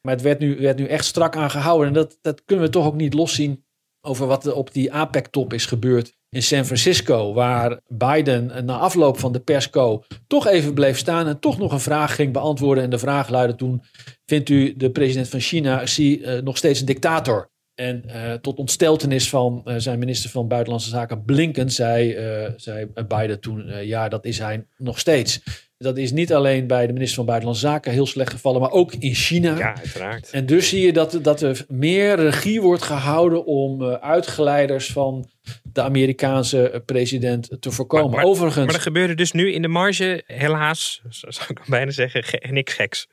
[0.00, 1.86] Maar het werd nu, werd nu echt strak aangehouden.
[1.86, 3.64] En dat, dat kunnen we toch ook niet loszien
[4.00, 7.32] over wat er op die APEC-top is gebeurd in San Francisco.
[7.32, 11.80] Waar Biden na afloop van de persco toch even bleef staan en toch nog een
[11.80, 12.84] vraag ging beantwoorden.
[12.84, 13.82] En de vraag luidde toen,
[14.26, 17.50] vindt u de president van China uh, nog steeds een dictator?
[17.74, 22.16] En uh, tot ontsteltenis van zijn minister van Buitenlandse Zaken Blinken zei,
[22.56, 25.40] zei Biden toen, ja dat is hij nog steeds.
[25.82, 28.92] Dat is niet alleen bij de minister van Buitenlandse Zaken heel slecht gevallen, maar ook
[28.92, 29.58] in China.
[29.58, 30.30] Ja, uiteraard.
[30.30, 35.28] En dus zie je dat, dat er meer regie wordt gehouden om uh, uitgeleiders van
[35.62, 38.10] de Amerikaanse president te voorkomen.
[38.10, 38.66] Maar, maar, Overigens.
[38.66, 42.74] Maar er gebeurde dus nu in de marge, helaas, zou ik bijna zeggen, ge niks
[42.74, 43.08] geks.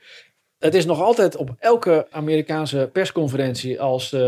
[0.58, 4.19] Het is nog altijd op elke Amerikaanse persconferentie als uh,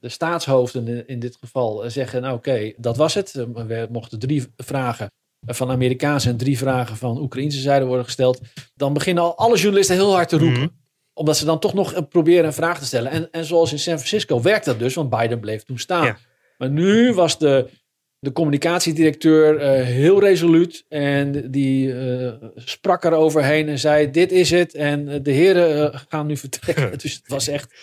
[0.00, 3.32] de staatshoofden in, in, dit geval zeggen, nou oké, okay, dat was het.
[3.32, 5.10] We mochten drie vragen
[5.46, 8.40] van Amerikaanse en drie vragen van Oekraïnse zijde worden gesteld,
[8.74, 10.60] dan beginnen al alle journalisten heel hard te roepen.
[10.60, 10.68] Mhm.
[11.12, 13.10] Omdat ze dan toch nog proberen een vraag te stellen.
[13.10, 16.04] En, en zoals in San Francisco werkt dat dus, want Biden bleef toen staan.
[16.04, 16.18] Ja.
[16.58, 17.70] Maar nu was de,
[18.18, 24.50] de communicatiedirecteur uh, heel resoluut en die uh, sprak er overheen en zei: Dit is
[24.50, 24.74] het.
[24.74, 26.90] En de heren uh, gaan nu vertrekken.
[26.98, 27.74] dus het was echt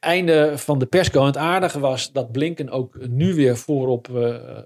[0.00, 1.20] einde van de persco.
[1.20, 4.08] En het aardige was dat Blinken ook nu weer voorop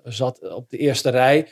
[0.04, 1.48] zat op de eerste rij.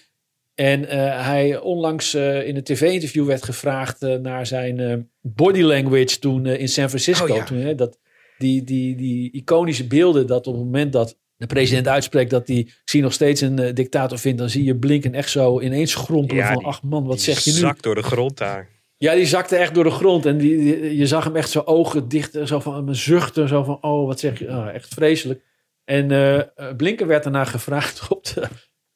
[0.56, 0.88] En uh,
[1.26, 6.68] hij onlangs uh, in een tv-interview werd gevraagd uh, naar zijn body language toen in
[6.68, 7.24] San Francisco.
[7.32, 7.44] Oh, ja.
[7.44, 7.98] toen, hè, dat,
[8.38, 12.68] die, die, die iconische beelden dat op het moment dat de president uitspreekt dat hij
[12.84, 16.48] zie nog steeds een dictator vindt, dan zie je Blinken echt zo ineens schrompelen Ja,
[16.52, 17.56] van die- ach man, wat zeg je nu?
[17.58, 18.68] zak door de grond daar.
[18.96, 20.26] Ja, die zakte echt door de grond.
[20.26, 23.62] En die, die- je zag hem echt zo ogen dicht, zo van een zuchten, zo
[23.64, 24.50] van oh, wat zeg je?
[24.50, 25.40] Ah, echt vreselijk.
[25.84, 28.42] En eh, eh, Blinken werd daarna gevraagd op de,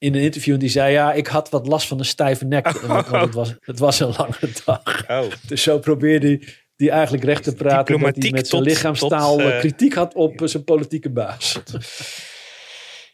[0.00, 0.52] in een interview.
[0.54, 2.70] En die zei, ja, ik had wat last van een stijve nek.
[2.80, 5.08] Want het was, het was een lange dag.
[5.08, 5.32] Oh.
[5.46, 8.00] Dus zo probeerde hij die eigenlijk recht te praten.
[8.00, 11.60] Dat hij met zijn tot- lichaamstaal tot, eh, eh, kritiek had op zijn politieke baas.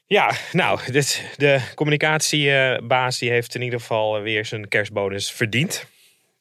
[0.07, 5.87] Ja, nou, dit, de communicatiebaas die heeft in ieder geval weer zijn kerstbonus verdiend.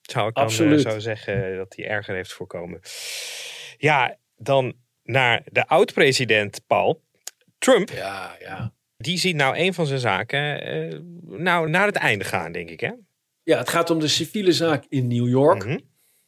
[0.02, 0.86] Zou ik dan Absoluut.
[0.86, 2.80] eh, zo zeggen dat hij erger heeft voorkomen.
[3.78, 7.04] Ja, dan naar de oud-president Paul.
[7.58, 8.74] Trump, Ja, ja.
[9.06, 12.80] Die ziet nou een van zijn zaken eh, nou, naar het einde gaan, denk ik.
[12.80, 12.92] Hè?
[13.44, 15.66] Ja, het gaat om de civiele zaak in New York.
[15.66, 15.80] Mhm.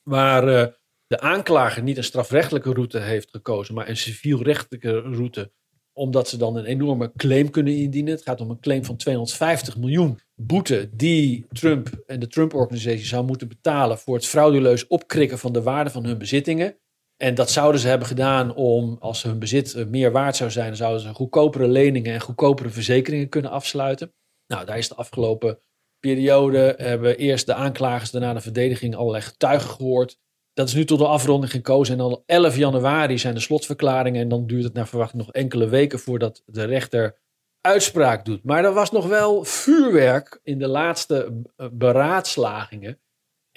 [0.04, 0.68] waar eh,
[1.08, 5.52] de aanklager niet een strafrechtelijke route heeft gekozen, maar een civielrechtelijke route,
[5.94, 8.14] omdat ze dan een enorme claim kunnen indienen.
[8.14, 13.26] Het gaat om een claim van 250 miljoen boete die Trump en de Trump-organisatie zou
[13.26, 16.78] moeten betalen voor het frauduleus opkrikken van de waarde van hun bezittingen.
[17.18, 20.68] En dat zouden ze hebben gedaan om, als hun bezit eh, meer waard zou zijn,
[20.68, 24.14] dan zouden ze goedkopere leningen en goedkopere verzekeringen kunnen afsluiten.
[24.48, 25.60] Nou, daar is de afgelopen
[26.00, 30.20] periode hebben eerst de aanklagers, daarna de verdediging allerlei getuigen gehoord.
[30.54, 34.30] Dat is nu tot de afronding gekozen en al 11 januari zijn de slotverklaringen en
[34.30, 37.18] dan duurt het naar verwachting nog enkele weken voordat de rechter
[37.62, 38.44] uitspraak doet.
[38.44, 43.00] Maar er was nog wel vuurwerk in de laatste eh, beraadslagingen.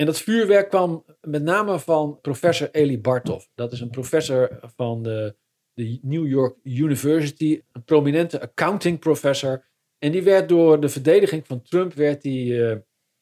[0.00, 3.44] En dat vuurwerk kwam met name van professor Eli Bartov.
[3.54, 5.36] Dat is een professor van de,
[5.72, 9.64] de New York University, een prominente accounting professor.
[9.98, 12.76] En die werd door de verdediging van Trump werd die, eh,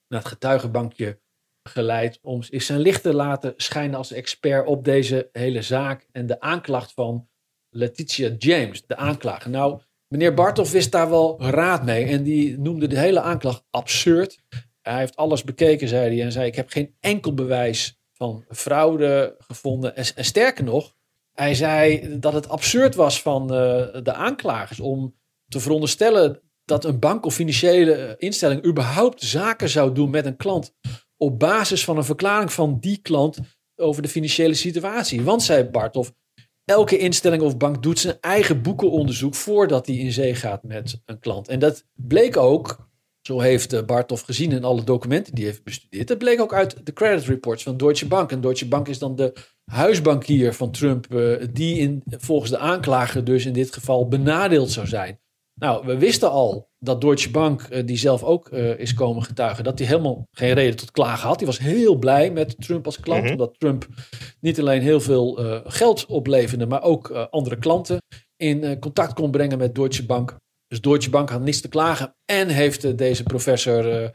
[0.08, 1.20] naar het getuigenbankje
[1.62, 6.40] geleid om zijn licht te laten schijnen als expert op deze hele zaak en de
[6.40, 7.28] aanklacht van
[7.68, 9.50] Letitia James, de aanklager.
[9.50, 14.42] Nou, meneer Bartov wist daar wel raad mee en die noemde de hele aanklacht absurd.
[14.88, 19.34] Hij heeft alles bekeken, zei hij, en zei: Ik heb geen enkel bewijs van fraude
[19.38, 19.96] gevonden.
[19.96, 20.94] En, sterker nog,
[21.32, 25.14] hij zei dat het absurd was van eh, de aanklagers om
[25.48, 30.36] te veronderstellen dat een bank of financiële eh, instelling überhaupt zaken zou doen met een
[30.36, 30.74] klant
[31.16, 33.38] op basis van een verklaring van die klant
[33.76, 35.22] over de financiële situatie.
[35.22, 36.08] Want, zei Bartov,
[36.64, 41.18] elke instelling of bank doet zijn eigen boekenonderzoek voordat hij in zee gaat met een
[41.18, 41.48] klant.
[41.48, 42.87] En dat bleek ook,
[43.28, 46.54] zo heeft eh, Bartov gezien in alle documenten die hij heeft bestudeerd, dat bleek ook
[46.54, 48.32] uit de credit reports van Deutsche Bank.
[48.32, 49.32] En Deutsche Bank is dan de
[49.64, 54.86] huisbankier van Trump, eh, die in, volgens de aanklager dus in dit geval benadeeld zou
[54.86, 55.20] zijn.
[55.54, 59.78] Nou, we wisten al dat Deutsche Bank, eh, die zelf ook is komen getuigen, dat
[59.78, 61.38] hij helemaal geen reden tot klagen had.
[61.38, 63.32] Die was heel blij met Trump als klant, Mhm.
[63.32, 63.86] omdat Trump
[64.40, 67.98] niet alleen heel veel geld opleverde, maar ook andere klanten
[68.36, 70.36] in contact kon brengen met Deutsche Bank.
[70.68, 74.08] Dus Deutsche Bank had niets te klagen en heeft eh, deze professor eh,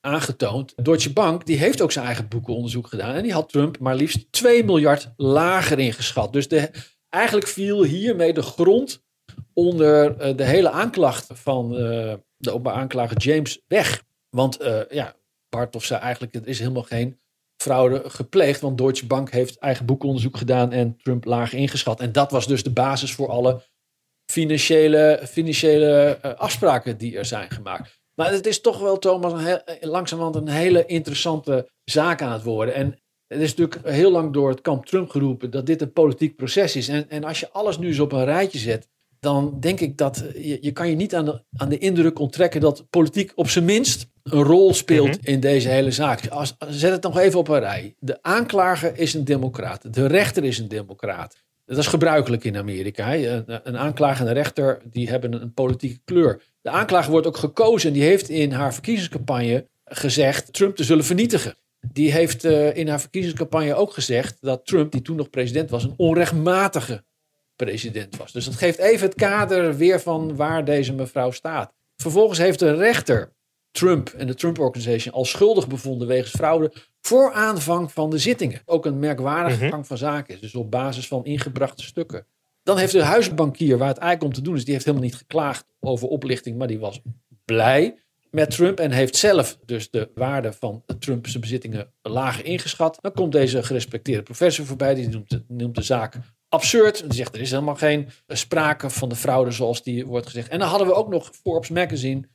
[0.00, 0.84] aangetoond.
[0.84, 4.32] Deutsche Bank die heeft ook zijn eigen boekenonderzoek gedaan en die had Trump maar liefst
[4.32, 6.32] 2 miljard lager ingeschat.
[6.32, 6.70] Dus de,
[7.08, 9.04] eigenlijk viel hiermee de grond
[9.52, 11.70] onder eh, de hele aanklacht van
[12.36, 14.04] de openbaar aanklager James weg.
[14.30, 15.16] Want eh ja,
[15.48, 17.20] Bartov zei eigenlijk, er is helemaal geen
[17.62, 18.60] fraude gepleegd.
[18.60, 22.00] Want Deutsche Bank heeft eigen boekonderzoek gedaan en Trump laag ingeschat.
[22.00, 23.62] En dat was dus de basis voor alle
[24.26, 28.00] financiële, financiële eh, afspraken die er zijn gemaakt.
[28.14, 32.32] Maar het is toch wel, Thomas, een heel, eh, langzamerhand een hele interessante zaak aan
[32.32, 32.74] het worden.
[32.74, 36.36] En het is natuurlijk heel lang door het kamp Trump geroepen dat dit een politiek
[36.36, 36.88] proces is.
[36.88, 38.88] En, en als je alles nu eens op een rijtje zet,
[39.20, 42.18] dan denk ik dat eh, je, je kan je niet aan de, aan de indruk
[42.18, 46.28] onttrekken dat politiek op zijn minst een rol speelt in deze hele zaak.
[46.28, 47.94] Als, zet het nog even op een rij.
[47.98, 49.94] De aanklager is een democraat.
[49.94, 51.44] De rechter is een democraat.
[51.66, 53.14] Dat is gebruikelijk in Amerika.
[53.14, 56.42] Een, aanklager en een rechter die hebben een, een politieke kleur.
[56.60, 61.04] De aanklager wordt ook gekozen en die heeft in haar verkiezingscampagne gezegd Trump te zullen
[61.04, 61.56] vernietigen.
[61.92, 65.84] Die heeft eh, in haar verkiezingscampagne ook gezegd dat Trump, die toen nog president was,
[65.84, 67.04] een onrechtmatige
[67.56, 68.32] president was.
[68.32, 71.72] Dus dat geeft even het kader weer van waar deze mevrouw staat.
[71.96, 73.32] Vervolgens heeft de rechter
[73.76, 78.62] Trump en de Trump Organization al schuldig bevonden wegens fraude voor aanvang van de zittingen.
[78.64, 82.26] Ook een merkwaardige gang van zaken is, dus op basis van ingebrachte stukken.
[82.62, 85.16] Dan heeft de huisbankier, waar het eigenlijk om te doen is, die heeft helemaal niet
[85.16, 87.00] geklaagd over oplichting, maar die was
[87.44, 87.94] blij
[88.30, 92.98] met Trump en heeft zelf dus de waarde van Trump's bezittingen lager ingeschat.
[93.00, 96.14] Dan komt deze gerespecteerde professor voorbij, die noemt de, noemt de zaak
[96.48, 97.00] absurd.
[97.00, 100.48] Die zegt er is helemaal geen sprake van de fraude zoals die wordt gezegd.
[100.48, 102.28] En dan hadden we ook nog Forbes Magazine,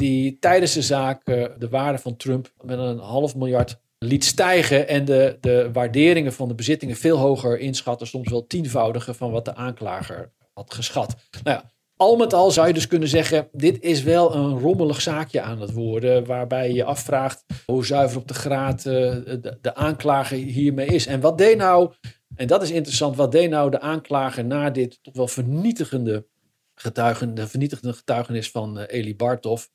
[0.00, 4.88] die tijdens de zaak eh, de waarde van Trump met een half miljard liet stijgen
[4.88, 9.44] en de, de waarderingen van de bezittingen veel hoger inschatten, soms wel tienvoudige van wat
[9.44, 11.16] de aanklager had geschat.
[11.42, 15.00] Nou ja, al met al zou je dus kunnen zeggen, dit is wel een rommelig
[15.00, 19.58] zaakje aan het worden, waarbij je je afvraagt hoe zuiver op de graad eh, de,
[19.60, 21.06] de aanklager hiermee is.
[21.06, 21.92] En wat deed nou,
[22.36, 26.26] en dat is interessant, wat deed nou de aanklager na dit toch wel vernietigende
[26.74, 29.66] getuigen, de vernietigende getuigenis van eh, Eli Bartov?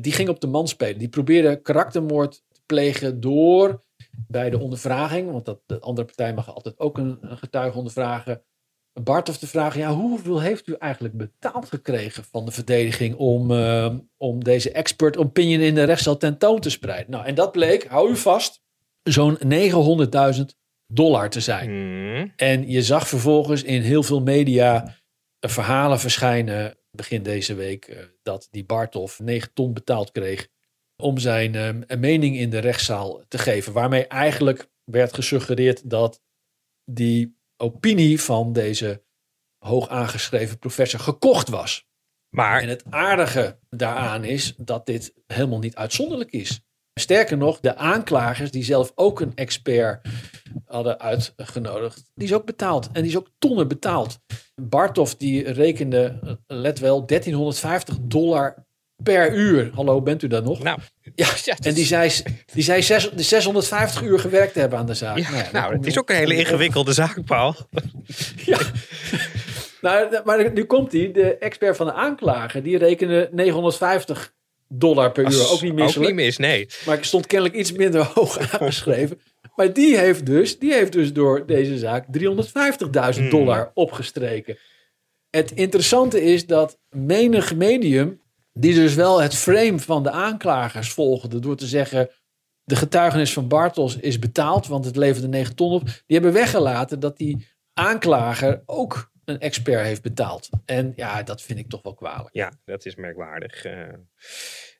[0.00, 0.98] Die ging op de man spelen.
[0.98, 3.82] Die probeerde karaktermoord te plegen door
[4.26, 8.42] bij de ondervraging, want dat, de andere partij mag altijd ook een, een getuige ondervragen,
[8.92, 13.94] Bartov te vragen, ja, hoeveel heeft u eigenlijk betaald gekregen van de verdediging om, eh,
[14.16, 17.10] om deze expert opinion in de rechtszaal tentoon te spreiden?
[17.10, 18.62] Nou, en dat bleek, hou u vast,
[19.02, 21.68] zo'n 900.000 dollar te zijn.
[21.68, 22.32] Hmm.
[22.36, 24.96] En je zag vervolgens in heel veel media
[25.38, 30.48] eh, verhalen verschijnen begin deze week eh, dat die Bartov 9 ton betaald kreeg
[30.96, 33.72] om zijn eh, mening in de rechtszaal te geven.
[33.72, 36.22] Waarmee eigenlijk werd gesuggereerd dat
[36.84, 39.02] die opinie van deze
[39.58, 41.88] hoog aangeschreven professor gekocht was.
[42.34, 46.60] Maar En het aardige daaraan is dat dit helemaal niet uitzonderlijk is.
[46.94, 50.08] Sterker nog, de aanklagers die zelf ook een expert
[50.66, 52.86] hadden uitgenodigd, die is ook betaald.
[52.92, 54.18] En die is ook tonnen betaald.
[54.54, 58.66] Bartov die rekende, let wel, 1350 dollar
[59.02, 59.70] per uur.
[59.74, 60.62] Hallo, bent u daar nog?
[60.62, 60.78] nou,
[61.14, 62.12] Ja, ja, dat en die is- zei,
[62.52, 65.18] die zei zes- de 650 uur gewerkt te hebben aan de zaak.
[65.18, 67.54] ja, Nou ja, nou, kom het is ook een hele ingewikkelde zaak, Paul.
[68.44, 68.58] Ja.
[69.80, 71.12] nou, maar nu komt hij.
[71.12, 74.32] De expert van de aanklager, die rekende 950
[74.68, 75.48] dollar per uur.
[75.50, 76.10] Ook niet Ook misselijk.
[76.14, 76.68] niet mis, nee.
[76.86, 79.20] Maar ik stond kennelijk iets minder hoog aangeschreven.
[79.56, 82.06] Maar die heeft dus, die heeft dus door deze zaak
[83.20, 84.56] 350.000 dollar opgestreken.
[85.30, 88.20] Het interessante is dat menig medium,
[88.52, 92.10] die dus wel het frame van de aanklagers volgde, door te zeggen:
[92.64, 95.84] de getuigenis van Bartels is betaald, want het leverde 9 ton op.
[95.84, 100.48] Die hebben weggelaten dat die aanklager ook een expert heeft betaald.
[100.64, 102.28] En ja, dat vind ik toch wel kwalijk.
[102.34, 103.64] Ja, dat is merkwaardig.
[103.64, 103.72] eh.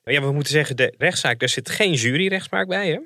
[0.03, 2.99] maar ja, we moeten zeggen, de rechtszaak, daar zit geen juryrechtspraak bij, hè?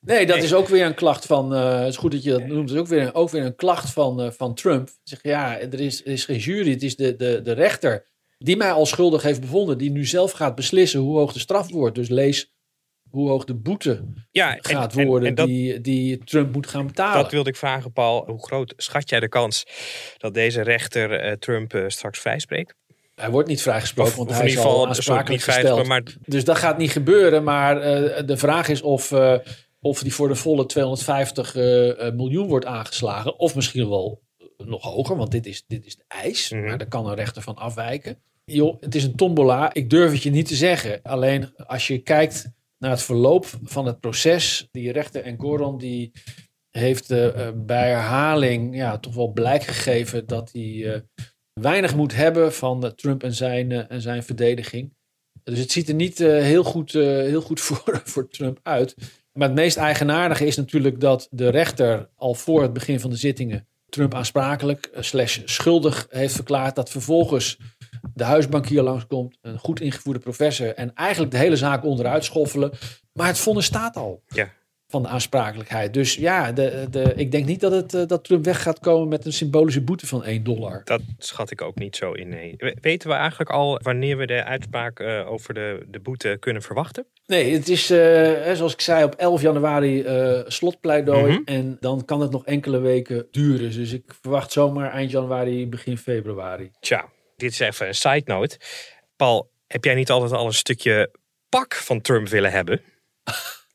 [0.00, 0.44] Nee, dat Nee.
[0.44, 1.54] is ook weer een klacht van.
[1.54, 2.68] eh het is goed dat je dat noemt.
[2.68, 4.88] Het is ook weer, ook weer een klacht van, eh, van Trump.
[5.02, 6.70] Zeg ja, er is, er is geen jury.
[6.70, 8.06] Het is de, de, de rechter
[8.38, 9.78] die mij al schuldig heeft bevonden.
[9.78, 11.94] Die nu zelf gaat beslissen hoe hoog de straf wordt.
[11.94, 12.52] Dus lees
[13.10, 16.66] hoe hoog de boete Ja, gaat en, en- worden en dat, die, die Trump moet
[16.66, 17.22] gaan betalen.
[17.22, 18.24] dat wilde ik vragen, Paul.
[18.26, 19.64] Hoe groot schat jij de kans
[20.18, 22.74] dat deze rechter eh, Trump straks vrijspreekt?
[23.14, 25.86] Hij wordt niet vrijgesproken, Of, want of hij in is ieder al aansprakelijk niet gesteld.
[25.86, 27.44] maar Dus dat gaat niet gebeuren.
[27.44, 27.80] Maar
[28.26, 29.12] de vraag is of,
[29.86, 33.38] of die voor de volle 250 eh, eh, miljoen wordt aangeslagen.
[33.38, 36.50] Of misschien wel eh, nog hoger, want dit is, dit is de eis.
[36.50, 36.64] Mhm.
[36.64, 38.18] Maar daar kan een rechter van afwijken.
[38.44, 39.74] joh, het is een tombola.
[39.74, 41.02] Ik durf het je niet te zeggen.
[41.02, 46.12] Alleen als je kijkt naar het verloop van het proces, die rechter en Goron die
[46.70, 50.96] heeft uh, bij herhaling ja, toch wel blijk gegeven dat hij uh,
[51.60, 54.94] weinig moet hebben van Trump en zijn, en zijn verdediging.
[55.42, 58.94] Dus het ziet er niet heel goed, heel goed voor, voor Trump uit.
[59.36, 63.16] Maar het meest eigenaardige is natuurlijk dat de rechter al voor het begin van de
[63.16, 66.74] zittingen Trump aansprakelijk slash schuldig heeft verklaard.
[66.74, 67.58] Dat vervolgens
[68.14, 72.70] de huisbankier langskomt, een goed ingevoerde professor en eigenlijk de hele zaak onderuit schoffelen.
[73.12, 74.22] Maar het vonnis staat al.
[74.28, 74.52] Ja
[74.96, 75.94] van de aansprakelijkheid.
[75.94, 79.08] Dus ja, de, de, ik denk niet dat, het, uh, dat Trump weg gaat komen
[79.08, 80.80] met een symbolische boete van 1 dollar.
[80.84, 82.28] Dat schat ik ook niet zo in.
[82.28, 82.56] Nee.
[82.80, 87.06] Weten we eigenlijk al wanneer we de uitspraak uh, over de, de boete kunnen verwachten?
[87.26, 90.04] Nee, het is uh, zoals ik zei op 11 januari
[90.46, 91.30] slotpleidooi.
[91.30, 91.44] Mm -hmm.
[91.44, 93.72] En dan kan het nog enkele weken duren.
[93.72, 96.70] Dus ik verwacht zomaar eind januari, begin februari.
[96.80, 98.58] Tja, dit is even een side note.
[99.16, 101.10] Paul, heb jij niet altijd al een stukje
[101.48, 102.80] pak van Trump willen hebben?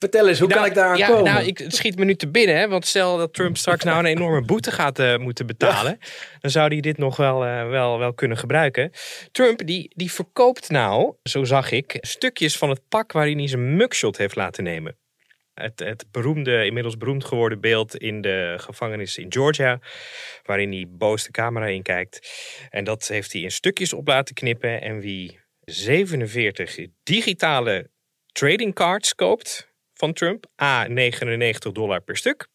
[0.00, 1.24] Vertel eens, hoe nou, kan ik daar aan ja, komen?
[1.24, 2.56] Nou, ik, het schiet me nu te binnen.
[2.56, 5.96] Hè, want stel dat Trump straks nou een enorme boete gaat uh, moeten betalen.
[6.00, 6.06] Ja.
[6.40, 8.90] Dan zou hij dit nog wel, uh, wel, wel kunnen gebruiken.
[9.32, 13.76] Trump die, die verkoopt nou, zo zag ik, stukjes van het pak waarin hij zijn
[13.76, 14.96] mugshot heeft laten nemen.
[15.54, 19.78] Het, het beroemde, inmiddels beroemd geworden beeld in de gevangenis in Georgia.
[20.42, 22.28] Waarin hij boos de camera in kijkt.
[22.70, 24.80] En dat heeft hij in stukjes op laten knippen.
[24.80, 27.90] En wie 47 digitale
[28.32, 29.69] trading cards koopt
[30.00, 32.48] van Trump, a 99 dollar per stuk,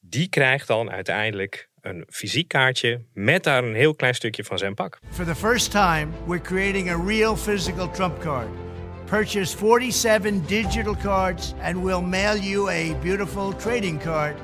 [0.00, 4.74] die krijgt dan uiteindelijk een fysiek kaartje met daar een heel klein stukje van zijn
[4.74, 4.98] pak.
[5.10, 8.48] For the first time, we're creating a real physical Trump card.
[9.04, 14.36] Purchase 47 digital cards and we'll mail you a beautiful trading card.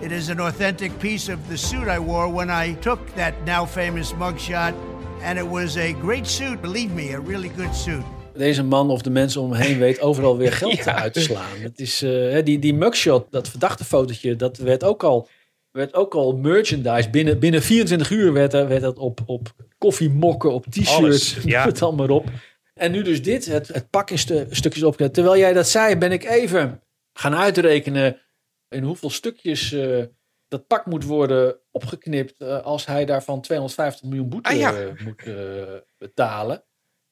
[0.00, 3.66] It is an authentic piece of the suit I wore when I took that now
[3.66, 4.74] famous mugshot.
[5.22, 8.04] And it was a great suit, believe me, a really good suit
[8.38, 10.94] deze man of de mensen om hem heen weet overal weer geld ja.
[10.94, 11.58] uit te slaan.
[11.58, 15.28] Het is, uh, die, die mugshot, dat verdachte fotootje, dat werd ook al,
[15.70, 17.10] werd ook al merchandise.
[17.10, 21.64] Binnen, binnen 24 uur werd, werd dat op, op koffiemokken, op t-shirts, ja.
[21.64, 22.26] het allemaal op.
[22.74, 24.96] En nu dus dit, het, het pak in stu stukjes op.
[24.96, 26.82] Terwijl jij dat zei, ben ik even
[27.12, 28.20] gaan uitrekenen
[28.68, 30.04] in hoeveel stukjes uh,
[30.48, 34.92] dat pak moet worden opgeknipt uh, als hij daarvan 250 miljoen boete ah, ja.
[35.04, 35.24] moet
[35.98, 36.64] betalen.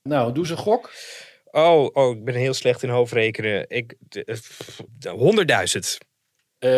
[0.09, 0.92] Nou, doe ze een gok.
[1.44, 3.64] Oh, oh, ik ben heel slecht in hoofdrekenen.
[3.68, 4.20] Ik, 100.000.
[6.59, 6.70] Uh,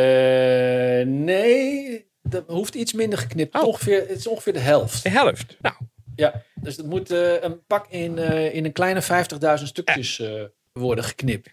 [1.07, 3.55] nee, dat hoeft iets minder geknipt.
[3.55, 3.66] Oh.
[3.66, 5.03] Ongeveer, het is ongeveer de helft.
[5.03, 5.57] De helft.
[5.61, 5.74] Nou.
[6.16, 10.22] Ja, dus het moet uh, een pak in, uh, in een kleine 50.000 stukjes
[10.72, 11.51] worden geknipt.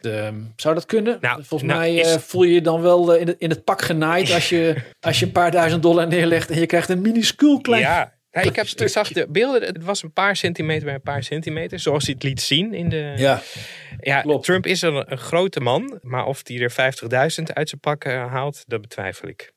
[0.55, 1.17] zou dat kunnen?
[1.21, 2.15] Nou, Volgens nou, mij is...
[2.15, 5.25] voel je je dan wel in het, in het pak genaaid als je, als je
[5.25, 8.13] een paar duizend dollar neerlegt en je krijgt een minuscuul klein ja.
[8.33, 11.23] Ja, ik, heb, ik zag de beelden, het was een paar centimeter bij een paar
[11.23, 12.73] centimeter, zoals hij het liet zien.
[12.73, 13.41] In de, ja,
[13.99, 14.45] ja klopt.
[14.45, 18.31] Trump is een, een grote man, maar of hij er 50.000 uit zijn pak uh,
[18.31, 19.51] haalt, dat betwijfel ik.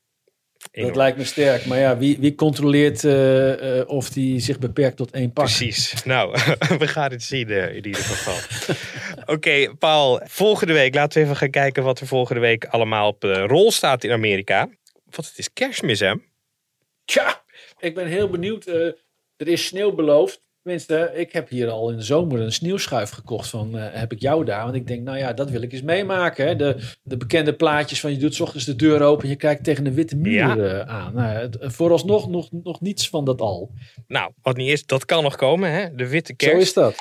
[0.71, 0.93] Enorm.
[0.93, 4.97] Dat lijkt me sterk, maar ja, wie, wie controleert uh, uh, of hij zich beperkt
[4.97, 5.45] tot één pak?
[5.45, 6.37] Precies, nou,
[6.79, 8.35] we gaan het zien in ieder geval.
[9.21, 13.07] Oké, okay, Paul, volgende week, laten we even gaan kijken wat er volgende week allemaal
[13.07, 14.69] op de rol staat in Amerika.
[15.09, 16.13] Want het is kerstmis, hè?
[17.05, 17.45] Tja!
[17.79, 18.67] Ik ben heel benieuwd.
[18.67, 18.75] Uh,
[19.35, 20.45] er is sneeuw beloofd.
[20.61, 23.49] Tenminste, ik heb hier al in de zomer een sneeuwschuif gekocht.
[23.49, 24.63] Van uh, heb ik jou daar?
[24.63, 26.47] Want ik denk, nou ja, dat wil ik eens meemaken.
[26.47, 26.55] Hè?
[26.55, 29.63] De, de bekende plaatjes van je doet s ochtends de deur open en je kijkt
[29.63, 30.57] tegen de witte muur ja.
[30.57, 31.13] uh, aan.
[31.13, 33.71] Nou, vooralsnog nog, nog niets van dat al.
[34.07, 35.71] Nou, wat niet is, dat kan nog komen.
[35.71, 35.95] Hè?
[35.95, 36.53] De witte kerst.
[36.53, 36.95] Zo is dat.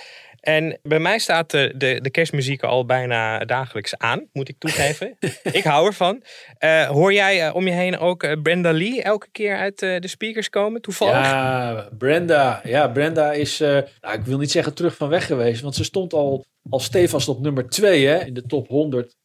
[0.46, 5.16] En bij mij staat de, de, de kerstmuziek al bijna dagelijks aan, moet ik toegeven.
[5.52, 6.22] ik hou ervan.
[6.64, 10.08] Uh, hoor jij uh, om je heen ook uh, Brenda Lee elke keer uit de
[10.08, 11.14] speakers komen, toevallig?
[11.14, 12.60] Ja, Brenda.
[12.64, 16.12] Ja, Brenda is, nou, ik wil niet zeggen terug van weg geweest, want ze stond
[16.12, 19.16] al, al stevast op nummer 2 hè, in de top 100.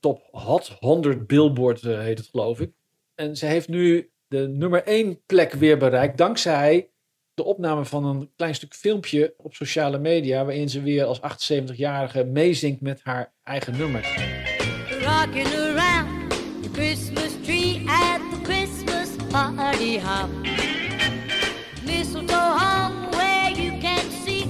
[0.00, 2.70] Top Hot 100 Billboard heet het geloof ik.
[3.14, 6.88] En ze heeft nu de nummer 1 plek weer bereikt, dankzij
[7.38, 10.44] de opname van een klein stuk filmpje op sociale media.
[10.44, 14.00] waarin ze weer als 78-jarige meezingt met haar eigen nummer.
[14.88, 16.30] Rocking around
[16.62, 20.28] the Christmas tree at the Christmas party hop.
[21.84, 24.46] Mistletoe hung where you can see.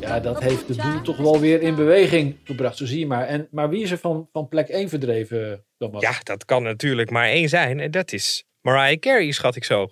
[0.00, 3.26] Ja, dat heeft de boel toch wel weer in beweging gebracht, zo zie je maar.
[3.26, 6.02] En, maar wie is er van, van plek 1 verdreven, Thomas?
[6.02, 7.80] Ja, dat kan natuurlijk maar één zijn.
[7.80, 9.90] En dat is Mariah Carey, schat ik zo.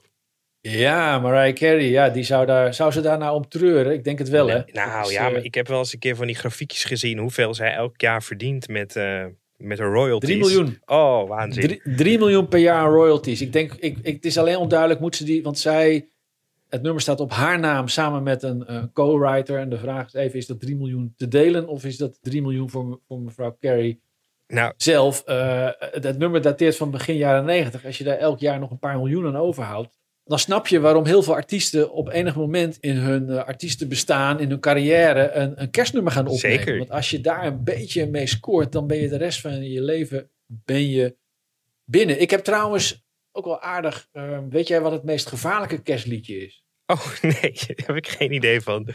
[0.71, 3.93] Ja, Mariah Carey, ja, die zou, daar, zou ze daar nou om treuren?
[3.93, 4.63] Ik denk het wel, hè?
[4.73, 7.19] Nou is, ja, uh, maar ik heb wel eens een keer van die grafiekjes gezien
[7.19, 9.25] hoeveel zij elk jaar verdient met, uh,
[9.57, 10.29] met haar royalties.
[10.29, 10.79] 3 miljoen.
[10.87, 11.81] Oh, waanzin.
[11.97, 13.41] 3, miljoen per jaar aan royalties.
[13.41, 16.09] Ik denk, ik, ik, het is alleen onduidelijk, moet ze die, want zij
[16.69, 19.59] Het nummer staat op haar naam samen met een eh, co-writer.
[19.59, 22.43] En de vraag is even, is dat 3 miljoen te delen of is dat 3
[22.43, 23.99] miljoen voor, voor mevrouw Carey
[24.47, 25.23] Nou, zelf?
[25.23, 25.69] Eh,
[26.01, 27.85] dat nummer dateert van begin jaren 90.
[27.85, 29.99] Als je daar elk jaar nog een paar miljoen aan overhoudt,
[30.29, 34.49] dan snap je waarom heel veel artiesten op enig moment in hun eh, artiestenbestaan, in
[34.51, 36.59] hun carrière, een, een kerstnummer gaan opnemen.
[36.59, 36.79] Zeker.
[36.79, 39.83] Want als je daar een beetje mee scoort, dan ben je de rest van je
[39.83, 41.17] leven ben je
[41.85, 42.21] binnen.
[42.21, 46.65] Ik heb trouwens ook wel aardig, eh, weet jij wat het meest gevaarlijke kerstliedje is?
[46.87, 48.89] oh nee, daar heb ik geen idee van.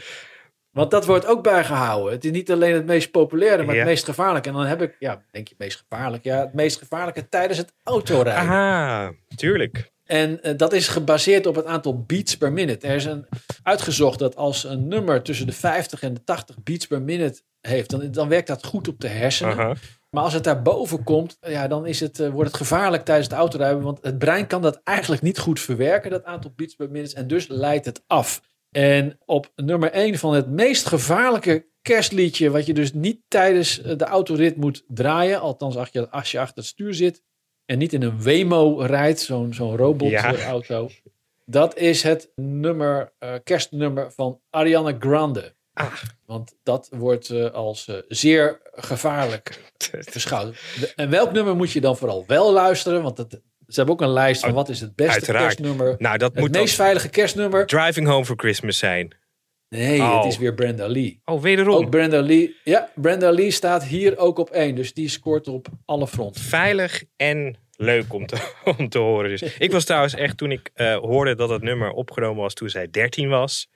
[0.70, 2.12] Want dat wordt ook bijgehouden.
[2.12, 3.80] Het is niet alleen het meest populaire, maar Ja.
[3.80, 4.48] het meest gevaarlijke.
[4.48, 6.24] En dan heb ik, ja, denk je meest gevaarlijk?
[6.24, 8.42] Ja, het meest gevaarlijke tijdens het autorijden.
[8.42, 9.92] Aha, tuurlijk.
[10.04, 12.86] En eh, dat is gebaseerd op het aantal beats per minute.
[12.86, 13.26] Er is een,
[13.62, 17.90] uitgezocht dat als een nummer tussen de 50 en de 80 beats per minute heeft,
[17.90, 19.76] dan, dan werkt dat goed op de hersenen.
[20.10, 23.36] Maar als het daarboven komt, ja, dan is het, eh, wordt het gevaarlijk tijdens het
[23.36, 23.82] autorijden.
[23.82, 27.14] Want het brein kan dat eigenlijk niet goed verwerken, dat aantal beats per minute.
[27.14, 28.42] En dus leidt het af.
[28.70, 33.96] En op nummer 1 van het meest gevaarlijke kerstliedje, wat je dus niet tijdens eh,
[33.96, 35.40] de autorit moet draaien.
[35.40, 37.22] Althans, als je, als je achter het stuur zit
[37.66, 39.76] en niet in een Wemo rijdt, zo'n zo'n Ja.
[39.76, 40.88] robotauto.
[41.46, 45.54] Dat is het nummer, eh, kerstnummer van Ariana Grande.
[45.72, 45.92] Ah.
[46.26, 49.60] Want dat wordt eh, als eh, zeer gevaarlijk
[50.12, 50.56] beschouwd.
[50.96, 53.02] En welk nummer moet je dan vooral wel luisteren?
[53.02, 53.30] Want het,
[53.66, 55.44] ze hebben ook een lijst van wat is het beste Uiteraard.
[55.44, 55.94] kerstnummer.
[55.98, 57.66] Nou, dat Het moet meest veilige kerstnummer.
[57.66, 59.14] Driving Home for Christmas zijn.
[59.78, 60.16] Nee, Oh.
[60.16, 61.20] het is weer Brenda Lee.
[61.24, 61.74] Oh, wederom.
[61.74, 62.56] Ook Brenda Lee.
[62.64, 64.74] Ja, Brenda Lee staat hier ook op één.
[64.74, 66.40] Dus die scoort op alle fronten.
[66.42, 69.30] Veilig en leuk om te, om te horen.
[69.30, 72.68] Dus ik was trouwens echt, toen ik eh, hoorde dat het nummer opgenomen was toen
[72.68, 73.68] zij 13 was.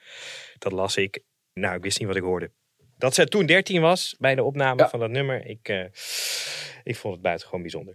[0.59, 1.21] Dat las ik.
[1.55, 2.51] Nou, ik wist niet wat ik hoorde.
[2.99, 4.89] Dat zij toen 13 was bij de opname Ja.
[4.89, 5.47] van dat nummer.
[5.47, 5.85] Ik, eh,
[6.85, 7.95] ik vond het buitengewoon bijzonder.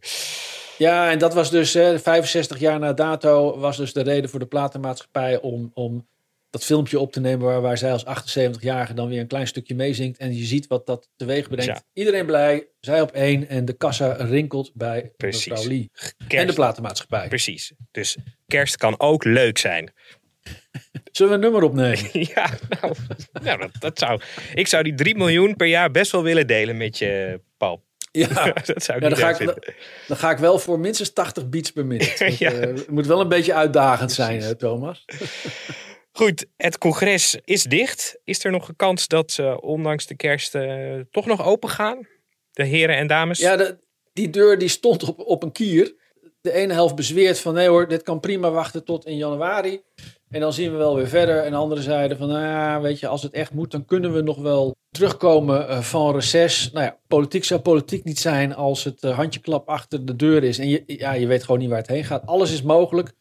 [0.78, 4.40] Ja, en dat was dus hè, 65 jaar na dato was dus de reden voor
[4.40, 6.08] de platenmaatschappij om, om
[6.54, 9.76] dat filmpje op te nemen waar, waar zij als 78-jarige dan weer een klein stukje
[9.76, 10.18] meezingt.
[10.18, 11.66] En je ziet wat dat teweeg brengt.
[11.66, 11.82] Ja.
[11.94, 15.48] Iedereen blij, zij op één en de kassa rinkelt bij Precies.
[15.48, 15.92] mevrouw Lee.
[16.28, 17.28] En de platenmaatschappij.
[17.28, 17.72] Precies.
[17.92, 19.94] Dus kerst kan ook leuk zijn.
[21.12, 22.10] Zullen we een nummer opnemen?
[22.36, 22.50] Ja,
[22.82, 22.96] nou,
[23.44, 24.22] nou dat, dat zou.
[24.54, 27.84] Ik zou die 3 miljoen per jaar best wel willen delen met je, Paul.
[28.12, 28.28] Ja,
[28.66, 29.58] dat zou ik Ja, dan, ga ik, dan,
[30.08, 31.88] dan ga ik wel voor minstens 80 beats per.
[31.88, 32.52] Dat, Ja.
[32.52, 35.06] eh, het moet wel een beetje uitdagend zijn, hè, Thomas.
[36.16, 38.20] Goed, het congres is dicht.
[38.24, 42.08] Is er nog een kans dat ze ondanks de kerst eh, toch nog open gaan?
[42.52, 43.40] De heren en dames?
[43.40, 43.78] Ja, de,
[44.14, 45.96] die deur die stond op, op een kier.
[46.42, 49.82] De ene helft bezweert van nee hoor, dit kan prima wachten tot in januari.
[50.30, 51.44] En dan zien we wel weer verder.
[51.44, 54.14] En de andere zeiden van, nou ja, weet je, als het echt moet, dan kunnen
[54.14, 56.72] we nog wel terugkomen eh, van reces.
[56.72, 60.60] Nou ja, politiek zou politiek niet zijn als het eh, handjeklap achter de deur is.
[60.60, 62.26] En je, ja, je weet gewoon niet waar het heen gaat.
[62.26, 63.14] Alles is mogelijk.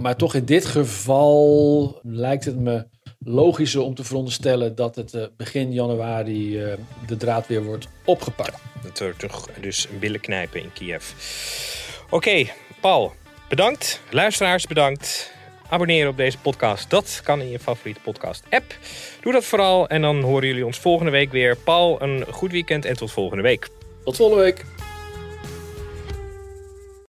[0.00, 2.86] Maar toch in dit geval lijkt het me
[3.18, 6.72] logischer om te veronderstellen dat het eh, begin januari eh,
[7.06, 8.58] de draad weer wordt opgepakt.
[8.82, 11.12] Dat er toch dus een billen knijpen in Kiev.
[12.10, 12.46] Oké,
[12.80, 13.12] Paul,
[13.48, 14.00] bedankt.
[14.10, 15.34] Luisteraars, bedankt.
[15.68, 16.90] Abonneren op deze podcast.
[16.90, 18.78] Dat kan in je favoriete podcast-app.
[19.20, 21.56] Doe dat vooral en dan horen jullie ons volgende week weer.
[21.56, 23.68] Paul, een goed weekend en tot volgende week.
[24.04, 24.64] Tot volgende week.